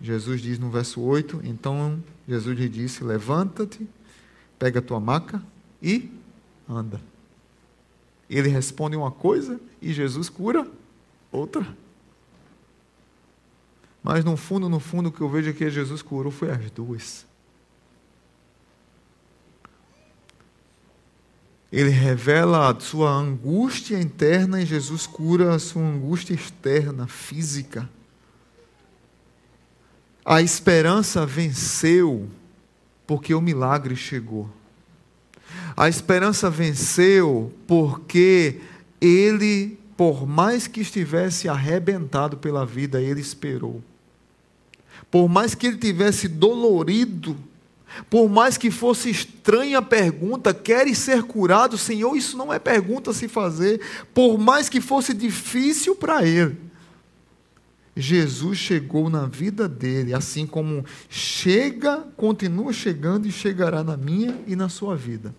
[0.00, 3.88] Jesus diz no verso 8: Então Jesus lhe disse: Levanta-te
[4.62, 5.42] pega a tua maca
[5.82, 6.08] e
[6.68, 7.00] anda.
[8.30, 10.64] Ele responde uma coisa e Jesus cura
[11.32, 11.66] outra.
[14.04, 16.70] Mas no fundo, no fundo, o que eu vejo é que Jesus curou foi as
[16.70, 17.26] duas.
[21.72, 27.90] Ele revela a sua angústia interna e Jesus cura a sua angústia externa, física.
[30.24, 32.30] A esperança venceu
[33.12, 34.48] porque o milagre chegou.
[35.76, 38.58] A esperança venceu porque
[38.98, 43.82] ele, por mais que estivesse arrebentado pela vida, ele esperou.
[45.10, 47.36] Por mais que ele tivesse dolorido,
[48.08, 52.16] por mais que fosse estranha a pergunta, queres ser curado, Senhor?
[52.16, 53.78] Isso não é pergunta a se fazer.
[54.14, 56.56] Por mais que fosse difícil para ele,
[57.96, 64.56] Jesus chegou na vida dele, assim como chega, continua chegando e chegará na minha e
[64.56, 65.34] na sua vida.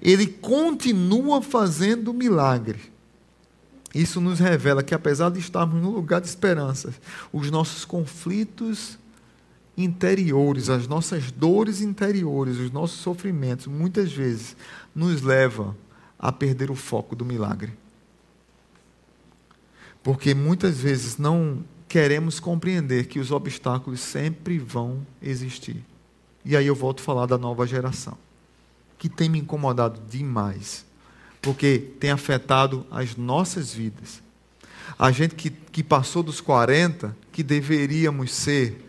[0.00, 2.80] Ele continua fazendo milagre.
[3.94, 6.94] Isso nos revela que, apesar de estarmos no lugar de esperança,
[7.32, 8.98] os nossos conflitos
[9.76, 14.56] interiores, as nossas dores interiores, os nossos sofrimentos, muitas vezes
[14.94, 15.74] nos levam
[16.18, 17.72] a perder o foco do milagre.
[20.06, 25.84] Porque muitas vezes não queremos compreender que os obstáculos sempre vão existir.
[26.44, 28.16] E aí eu volto a falar da nova geração,
[29.00, 30.86] que tem me incomodado demais,
[31.42, 34.22] porque tem afetado as nossas vidas.
[34.96, 38.80] A gente que, que passou dos 40, que deveríamos ser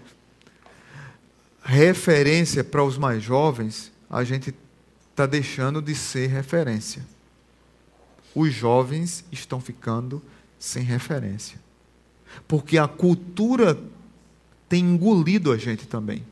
[1.64, 4.54] referência para os mais jovens, a gente
[5.10, 7.04] está deixando de ser referência.
[8.36, 10.22] Os jovens estão ficando
[10.68, 11.58] sem referência.
[12.48, 13.80] Porque a cultura
[14.68, 16.24] tem engolido a gente também.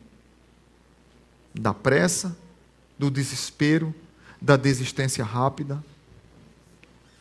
[1.54, 2.38] Da pressa,
[3.00, 3.96] do desespero,
[4.42, 5.82] da desistência rápida,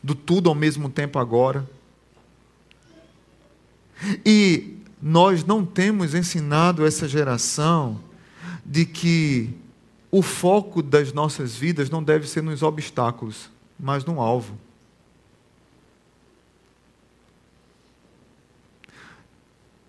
[0.03, 1.69] do tudo ao mesmo tempo agora.
[4.27, 8.01] E nós não temos ensinado essa geração
[8.67, 9.55] de que
[10.11, 13.49] o foco das nossas vidas não deve ser nos obstáculos,
[13.79, 14.59] mas no alvo.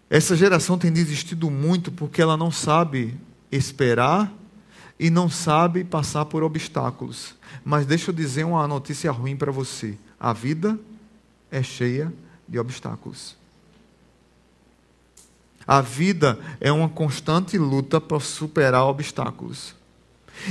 [0.10, 3.18] Essa geração tem desistido muito porque ela não sabe
[3.52, 4.32] esperar
[5.00, 7.36] e não sabe passar por obstáculos.
[7.64, 10.80] Mas deixa eu dizer uma notícia ruim para você: a vida
[11.52, 12.14] é cheia
[12.48, 13.36] de obstáculos.
[15.68, 19.76] A vida é uma constante luta para superar obstáculos.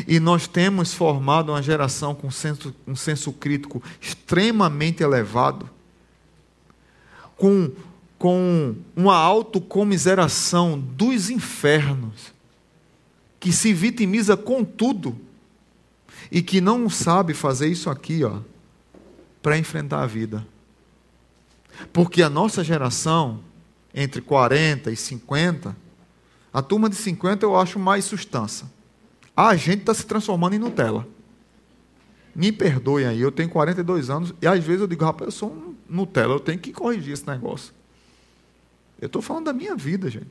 [0.09, 5.69] E nós temos formado uma geração com senso, um senso crítico extremamente elevado,
[7.37, 7.71] com,
[8.25, 12.33] com uma autocomiseração dos infernos,
[13.39, 15.15] que se vitimiza com tudo
[16.33, 18.39] e que não sabe fazer isso aqui, ó,
[19.43, 20.47] para enfrentar a vida.
[21.93, 23.41] Porque a nossa geração
[23.95, 25.77] entre 40 e 50,
[26.51, 28.67] a turma de 50 eu acho mais sustância.
[29.37, 31.07] A gente está se transformando em Nutella.
[32.35, 35.51] Me perdoem aí, eu tenho 42 anos e às vezes eu digo, rapaz, eu sou
[35.51, 37.84] um Nutella, eu tenho que corrigir esse negócio.
[39.01, 40.31] Eu estou falando da minha vida, gente.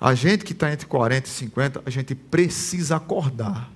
[0.00, 3.70] A gente que está entre 40 e 50, a gente precisa acordar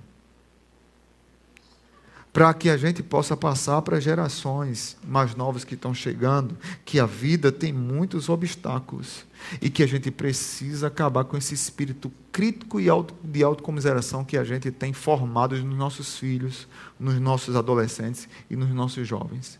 [2.33, 7.05] para que a gente possa passar para gerações mais novas que estão chegando, que a
[7.05, 9.25] vida tem muitos obstáculos
[9.61, 14.37] e que a gente precisa acabar com esse espírito crítico e auto, de autocomiseração que
[14.37, 19.59] a gente tem formado nos nossos filhos, nos nossos adolescentes e nos nossos jovens.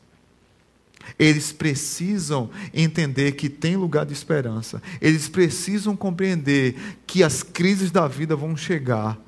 [1.18, 4.82] Eles precisam entender que tem lugar de esperança.
[5.02, 6.76] Eles precisam compreender
[7.06, 9.20] que as crises da vida vão chegar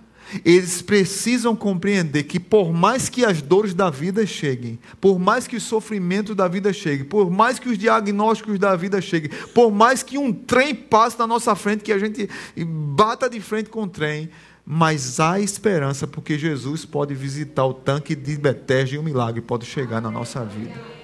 [0.43, 5.55] eles precisam compreender que, por mais que as dores da vida cheguem, por mais que
[5.55, 10.01] o sofrimento da vida chegue, por mais que os diagnósticos da vida cheguem, por mais
[10.01, 12.29] que um trem passe na nossa frente, que a gente
[12.65, 14.29] bata de frente com o trem,
[14.65, 19.65] mas há esperança, porque Jesus pode visitar o tanque de Betesda e um milagre pode
[19.65, 21.02] chegar na nossa vida.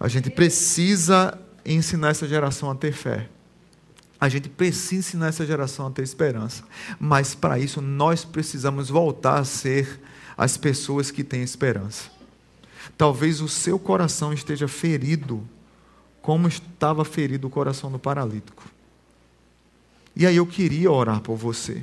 [0.00, 3.28] A gente precisa ensinar essa geração a ter fé.
[4.18, 6.64] A gente precisa ensinar essa geração a ter esperança.
[6.98, 10.00] Mas para isso nós precisamos voltar a ser
[10.38, 12.10] as pessoas que têm esperança.
[12.96, 15.46] Talvez o seu coração esteja ferido,
[16.22, 18.64] como estava ferido o coração do paralítico.
[20.16, 21.82] E aí eu queria orar por você.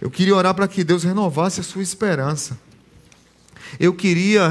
[0.00, 2.58] Eu queria orar para que Deus renovasse a sua esperança.
[3.78, 4.48] Eu queria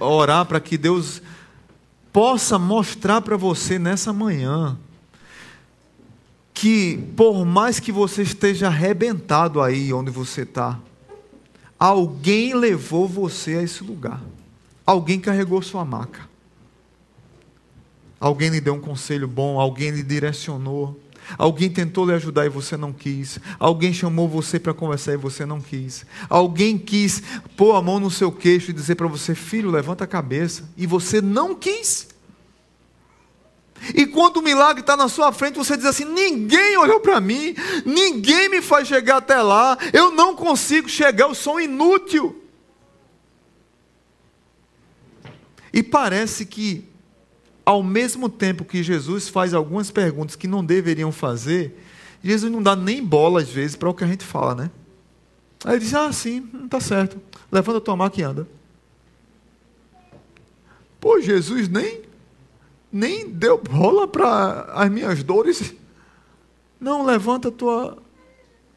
[0.00, 1.22] orar para que Deus
[2.12, 4.78] possa mostrar para você nessa manhã
[6.52, 10.78] que por mais que você esteja arrebentado aí onde você está,
[11.78, 14.20] alguém levou você a esse lugar.
[14.84, 16.28] Alguém carregou sua maca.
[18.18, 21.00] Alguém lhe deu um conselho bom, alguém lhe direcionou.
[21.38, 23.38] Alguém tentou lhe ajudar e você não quis.
[23.58, 26.04] Alguém chamou você para conversar e você não quis.
[26.28, 27.22] Alguém quis
[27.56, 30.68] pôr a mão no seu queixo e dizer para você: Filho, levanta a cabeça.
[30.76, 32.08] E você não quis.
[33.94, 37.54] E quando o milagre está na sua frente, você diz assim: ninguém olhou para mim,
[37.84, 42.36] ninguém me faz chegar até lá, eu não consigo chegar, eu sou inútil.
[45.72, 46.84] E parece que,
[47.70, 51.80] ao mesmo tempo que Jesus faz algumas perguntas que não deveriam fazer,
[52.22, 54.70] Jesus não dá nem bola às vezes para o que a gente fala, né?
[55.64, 58.46] Aí ele diz: ah, sim, hum, certo, levanta a tua maca e anda.
[61.00, 62.02] Pô, Jesus nem
[62.92, 65.72] nem deu bola para as minhas dores.
[66.80, 67.98] Não, levanta tua.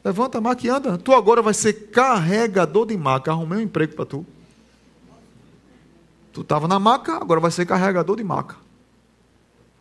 [0.04, 0.96] Levanta a maca e anda.
[0.96, 3.32] Tu agora vai ser carregador de maca.
[3.32, 4.24] Arrumei um emprego para tu.
[6.32, 8.63] Tu estava na maca, agora vai ser carregador de maca.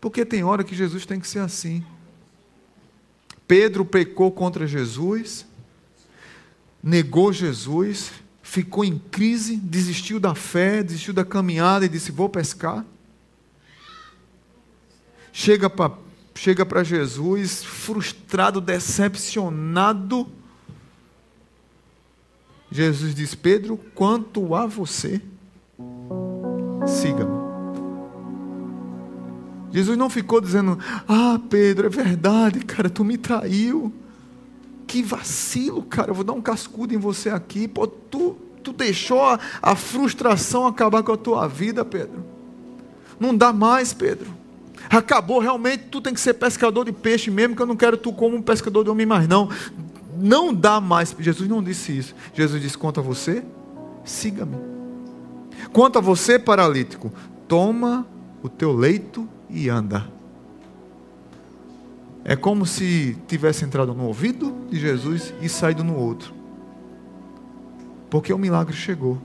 [0.03, 1.81] Porque tem hora que Jesus tem que ser assim.
[3.47, 5.45] Pedro pecou contra Jesus.
[6.83, 12.85] negou Jesus, ficou em crise, desistiu da fé, desistiu da caminhada e disse: Vou pescar.
[15.31, 15.97] Chega para
[16.35, 20.27] chega Jesus, frustrado, decepcionado.
[22.69, 25.21] Jesus diz: Pedro, quanto a você,
[26.85, 27.42] siga-me.
[29.73, 33.91] Jesus não ficou dizendo: Ah, Pedro, é verdade, cara, tu me traiu.
[34.85, 37.67] Que vacilo, cara, eu vou dar um cascudo em você aqui.
[37.67, 42.23] Pô, tu, tu deixou a, a frustração acabar com a tua vida, Pedro.
[43.19, 44.27] Não dá mais, Pedro.
[44.89, 48.13] Acabou, realmente tu tem que ser pescador de peixe mesmo, que eu não quero tu
[48.13, 49.49] como um pescador de homem mais, não.
[50.15, 51.15] Não dá mais.
[51.17, 52.15] Jesus não disse isso.
[52.35, 53.43] Jesus disse: quanto a você,
[54.05, 54.57] siga-me.
[55.71, 57.11] Quanto a você, paralítico,
[57.47, 58.05] toma
[58.43, 60.05] o teu leito e anda.
[62.25, 66.33] É como se tivesse entrado no ouvido de Jesus e saído no outro.
[68.09, 69.21] Porque o milagre chegou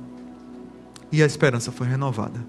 [1.11, 2.45] e a esperança foi renovada.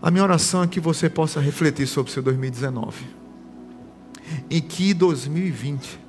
[0.00, 3.06] A minha oração é que você possa refletir sobre o seu 2019.
[4.48, 6.00] E que 2020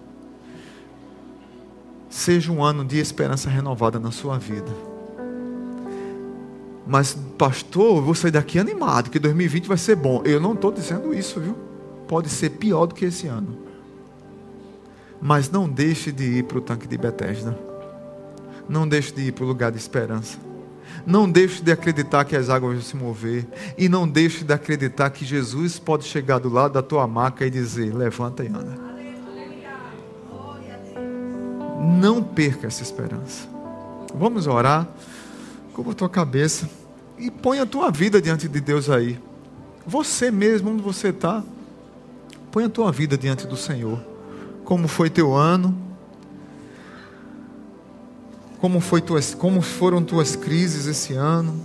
[2.09, 4.92] seja um ano de esperança renovada na sua vida.
[6.86, 10.21] Mas, pastor, eu vou sair daqui animado, que 2020 vai ser bom.
[10.25, 11.55] Eu não estou dizendo isso, viu?
[12.07, 13.57] Pode ser pior do que esse ano.
[15.21, 17.57] Mas não deixe de ir para o tanque de Betesda.
[18.67, 20.38] Não deixe de ir para o lugar de esperança.
[21.05, 23.47] Não deixe de acreditar que as águas vão se mover.
[23.77, 27.49] E não deixe de acreditar que Jesus pode chegar do lado da tua maca e
[27.49, 28.77] dizer: levanta e anda.
[31.79, 33.47] Não perca essa esperança.
[34.13, 34.88] Vamos orar.
[35.74, 36.69] Cubra a tua cabeça
[37.17, 39.19] e põe a tua vida diante de Deus aí.
[39.86, 41.43] Você mesmo, onde você está,
[42.51, 43.99] põe a tua vida diante do Senhor.
[44.63, 45.76] Como foi teu ano?
[48.59, 51.59] Como, foi tuas, como foram tuas crises esse ano?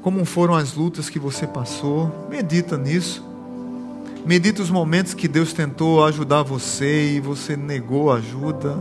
[0.00, 2.28] Como foram as lutas que você passou?
[2.30, 3.25] Medita nisso.
[4.26, 8.76] Medita os momentos que Deus tentou ajudar você e você negou ajuda.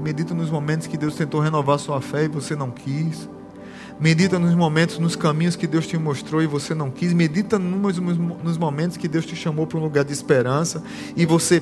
[0.00, 3.28] Medita nos momentos que Deus tentou renovar sua fé e você não quis.
[3.98, 7.12] Medita nos momentos, nos caminhos que Deus te mostrou e você não quis.
[7.12, 10.84] Medita nos momentos que Deus te chamou para um lugar de esperança
[11.16, 11.60] e você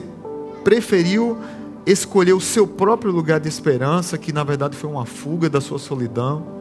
[0.63, 1.39] preferiu
[1.87, 5.79] escolher o seu próprio lugar de esperança, que na verdade foi uma fuga da sua
[5.79, 6.60] solidão.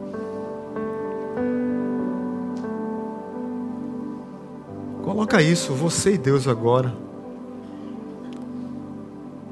[5.10, 6.94] Coloca isso, você e Deus agora.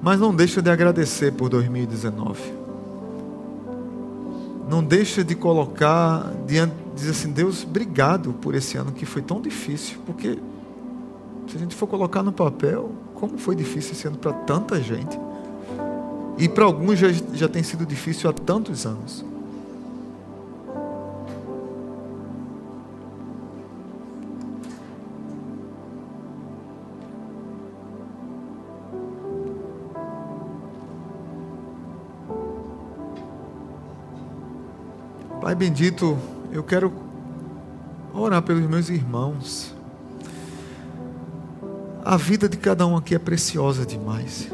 [0.00, 2.40] Mas não deixa de agradecer por 2019.
[4.70, 9.40] Não deixa de colocar diante, dizer assim, Deus, obrigado por esse ano que foi tão
[9.40, 10.38] difícil, porque
[11.48, 15.18] se a gente for colocar no papel, como foi difícil esse ano para tanta gente.
[16.38, 19.24] E para alguns já, já tem sido difícil há tantos anos.
[35.58, 36.16] Bendito,
[36.52, 36.92] eu quero
[38.14, 39.74] orar pelos meus irmãos.
[42.04, 44.48] A vida de cada um aqui é preciosa demais.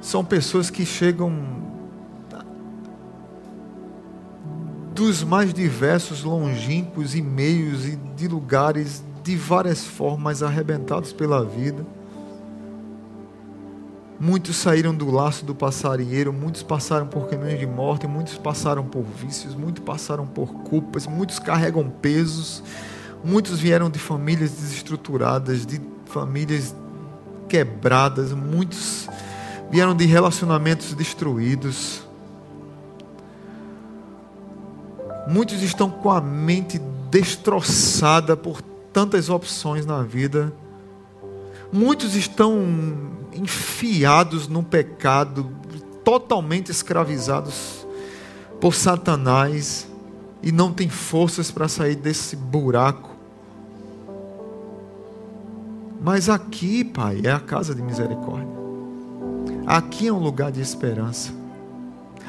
[0.00, 1.32] São pessoas que chegam
[4.92, 11.86] dos mais diversos longínquos e meios e de lugares de várias formas arrebentados pela vida.
[14.22, 19.02] Muitos saíram do laço do passarinheiro, muitos passaram por caminhos de morte, muitos passaram por
[19.02, 22.62] vícios, muitos passaram por culpas, muitos carregam pesos,
[23.24, 26.74] muitos vieram de famílias desestruturadas, de famílias
[27.48, 29.08] quebradas, muitos
[29.70, 32.02] vieram de relacionamentos destruídos.
[35.26, 36.78] Muitos estão com a mente
[37.10, 38.60] destroçada por
[38.92, 40.52] tantas opções na vida.
[41.72, 42.58] Muitos estão
[43.32, 45.50] enfiados no pecado,
[46.04, 47.86] totalmente escravizados
[48.60, 49.88] por Satanás
[50.42, 53.10] e não têm forças para sair desse buraco.
[56.00, 58.48] Mas aqui, Pai, é a casa de misericórdia.
[59.66, 61.32] Aqui é um lugar de esperança.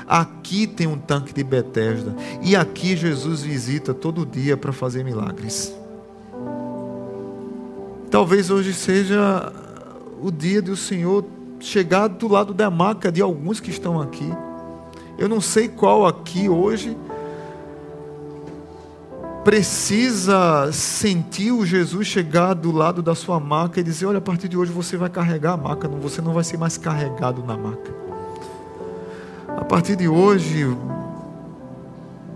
[0.08, 2.14] Aqui tem um tanque de Betesda.
[2.42, 5.74] E aqui Jesus visita todo dia para fazer milagres.
[8.12, 9.54] Talvez hoje seja
[10.22, 11.24] o dia do Senhor
[11.62, 14.30] chegar do lado da maca de alguns que estão aqui.
[15.18, 16.98] Eu não sei qual aqui hoje
[19.46, 24.50] precisa sentir o Jesus chegar do lado da sua maca e dizer: Olha, a partir
[24.50, 27.96] de hoje você vai carregar a maca, você não vai ser mais carregado na maca.
[29.48, 30.68] A partir de hoje,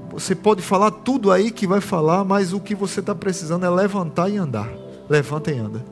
[0.09, 3.69] você pode falar tudo aí que vai falar, mas o que você está precisando é
[3.69, 4.84] levantar e andar.
[5.09, 5.83] Levanta e anda.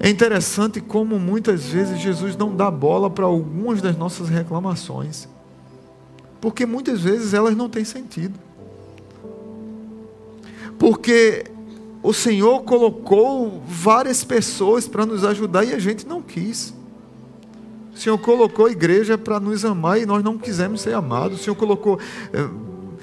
[0.00, 5.28] É interessante como muitas vezes Jesus não dá bola para algumas das nossas reclamações,
[6.40, 8.34] porque muitas vezes elas não têm sentido.
[10.76, 11.44] Porque
[12.02, 16.74] o Senhor colocou várias pessoas para nos ajudar e a gente não quis.
[17.94, 21.40] O Senhor colocou a igreja para nos amar e nós não quisemos ser amados.
[21.40, 22.00] O Senhor colocou
[22.32, 22.48] eh,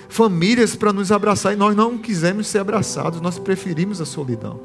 [0.10, 3.22] famílias para nos abraçar e nós não quisemos ser abraçados.
[3.22, 4.60] Nós preferimos a solidão.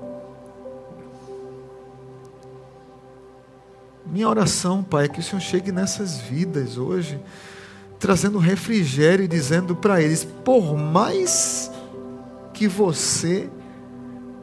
[4.06, 7.20] Minha oração, Pai, é que o Senhor chegue nessas vidas hoje,
[7.98, 11.70] trazendo refrigério e dizendo para eles: por mais
[12.52, 13.48] que você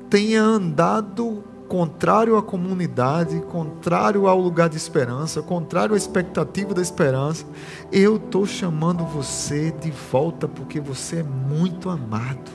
[0.10, 7.46] tenha andado contrário à comunidade, contrário ao lugar de esperança, contrário à expectativa da esperança,
[7.94, 12.52] eu estou chamando você de volta porque você é muito amado,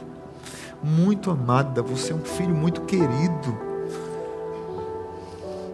[0.82, 3.58] muito amada, você é um filho muito querido.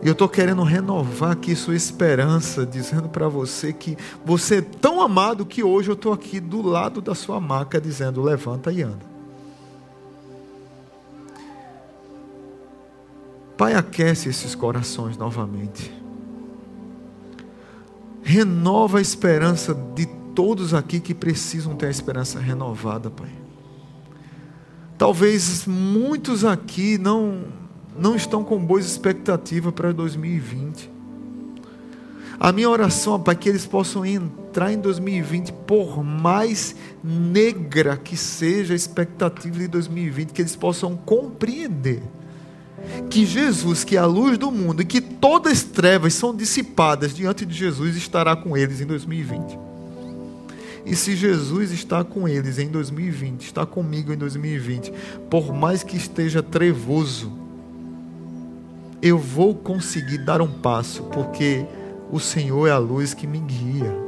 [0.00, 5.02] E eu estou querendo renovar aqui sua esperança, dizendo para você que você é tão
[5.02, 9.11] amado que hoje eu estou aqui do lado da sua maca, dizendo: levanta e anda.
[13.56, 15.92] Pai, aquece esses corações novamente.
[18.22, 23.30] Renova a esperança de todos aqui que precisam ter a esperança renovada, Pai.
[24.96, 27.44] Talvez muitos aqui não,
[27.98, 30.90] não estão com boas expectativas para 2020.
[32.40, 38.16] A minha oração, Pai, é que eles possam entrar em 2020, por mais negra que
[38.16, 42.02] seja a expectativa de 2020, que eles possam compreender
[43.08, 47.14] que Jesus, que é a luz do mundo e que todas as trevas são dissipadas
[47.14, 49.58] diante de Jesus, estará com eles em 2020.
[50.84, 54.92] E se Jesus está com eles em 2020, está comigo em 2020,
[55.30, 57.32] por mais que esteja trevoso,
[59.00, 61.64] eu vou conseguir dar um passo, porque
[62.10, 64.01] o Senhor é a luz que me guia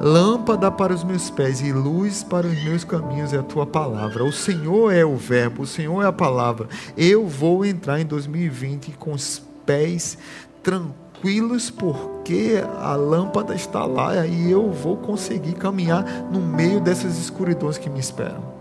[0.00, 4.24] lâmpada para os meus pés e luz para os meus caminhos é a tua palavra.
[4.24, 6.68] O Senhor é o Verbo, o Senhor é a palavra.
[6.96, 10.18] Eu vou entrar em 2020 com os pés
[10.62, 17.78] tranquilos, porque a lâmpada está lá e eu vou conseguir caminhar no meio dessas escuridões
[17.78, 18.52] que me esperam.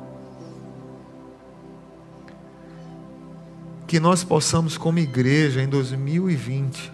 [3.88, 6.94] Que nós possamos, como igreja, em 2020,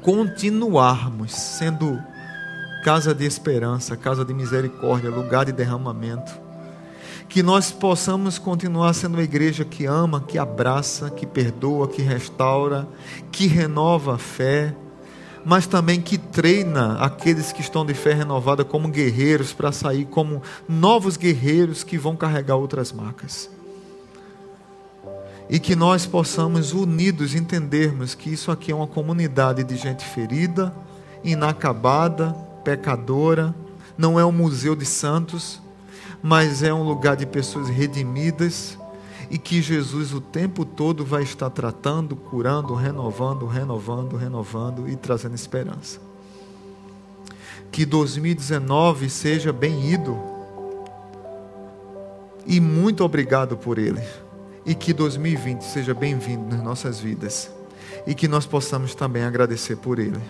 [0.00, 1.98] continuarmos sendo
[2.82, 6.32] casa de esperança, casa de misericórdia, lugar de derramamento.
[7.28, 12.86] Que nós possamos continuar sendo uma igreja que ama, que abraça, que perdoa, que restaura,
[13.30, 14.74] que renova a fé,
[15.44, 20.42] mas também que treina aqueles que estão de fé renovada como guerreiros para sair como
[20.68, 23.48] novos guerreiros que vão carregar outras marcas.
[25.48, 30.74] E que nós possamos unidos entendermos que isso aqui é uma comunidade de gente ferida,
[31.24, 33.54] inacabada, pecadora,
[33.96, 35.60] não é um museu de santos,
[36.22, 38.78] mas é um lugar de pessoas redimidas
[39.30, 45.34] e que Jesus o tempo todo vai estar tratando, curando, renovando, renovando, renovando e trazendo
[45.34, 46.00] esperança.
[47.70, 50.18] Que 2019 seja bem ido.
[52.46, 54.02] E muito obrigado por ele.
[54.66, 57.50] E que 2020 seja bem-vindo nas nossas vidas.
[58.06, 60.20] E que nós possamos também agradecer por ele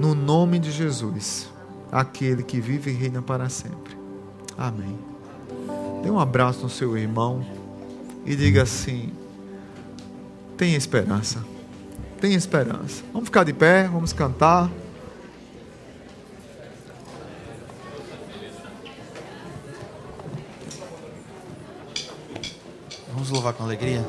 [0.00, 1.46] no nome de Jesus,
[1.92, 3.94] aquele que vive e reina para sempre.
[4.56, 4.98] Amém.
[6.02, 7.44] Dê um abraço no seu irmão
[8.24, 9.12] e diga assim:
[10.56, 11.44] tenha esperança.
[12.18, 13.02] Tenha esperança.
[13.12, 14.70] Vamos ficar de pé, vamos cantar.
[23.12, 24.02] Vamos louvar com alegria.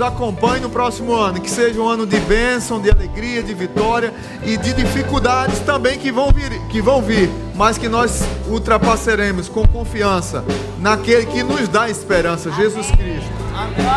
[0.00, 1.40] Acompanhe no próximo ano.
[1.40, 4.12] Que seja um ano de bênção, de alegria, de vitória
[4.44, 9.66] e de dificuldades também que vão vir, que vão vir mas que nós ultrapassaremos com
[9.66, 10.44] confiança
[10.78, 13.28] naquele que nos dá esperança, Jesus Cristo.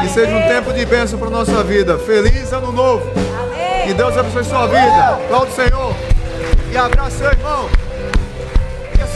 [0.02, 1.96] Que seja um tempo de bênção para a nossa vida.
[2.00, 3.06] Feliz ano novo.
[3.86, 5.10] Que Deus abençoe sua vida.
[5.10, 5.96] Aplauda o Senhor.
[6.74, 7.70] E abraça seu irmão.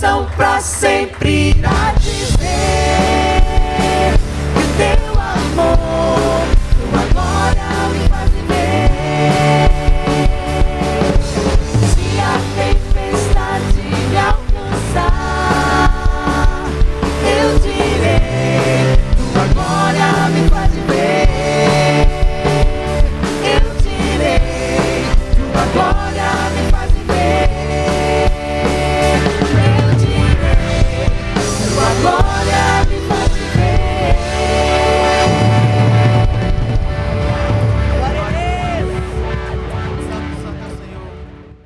[0.00, 3.19] coração pra sempre irá te.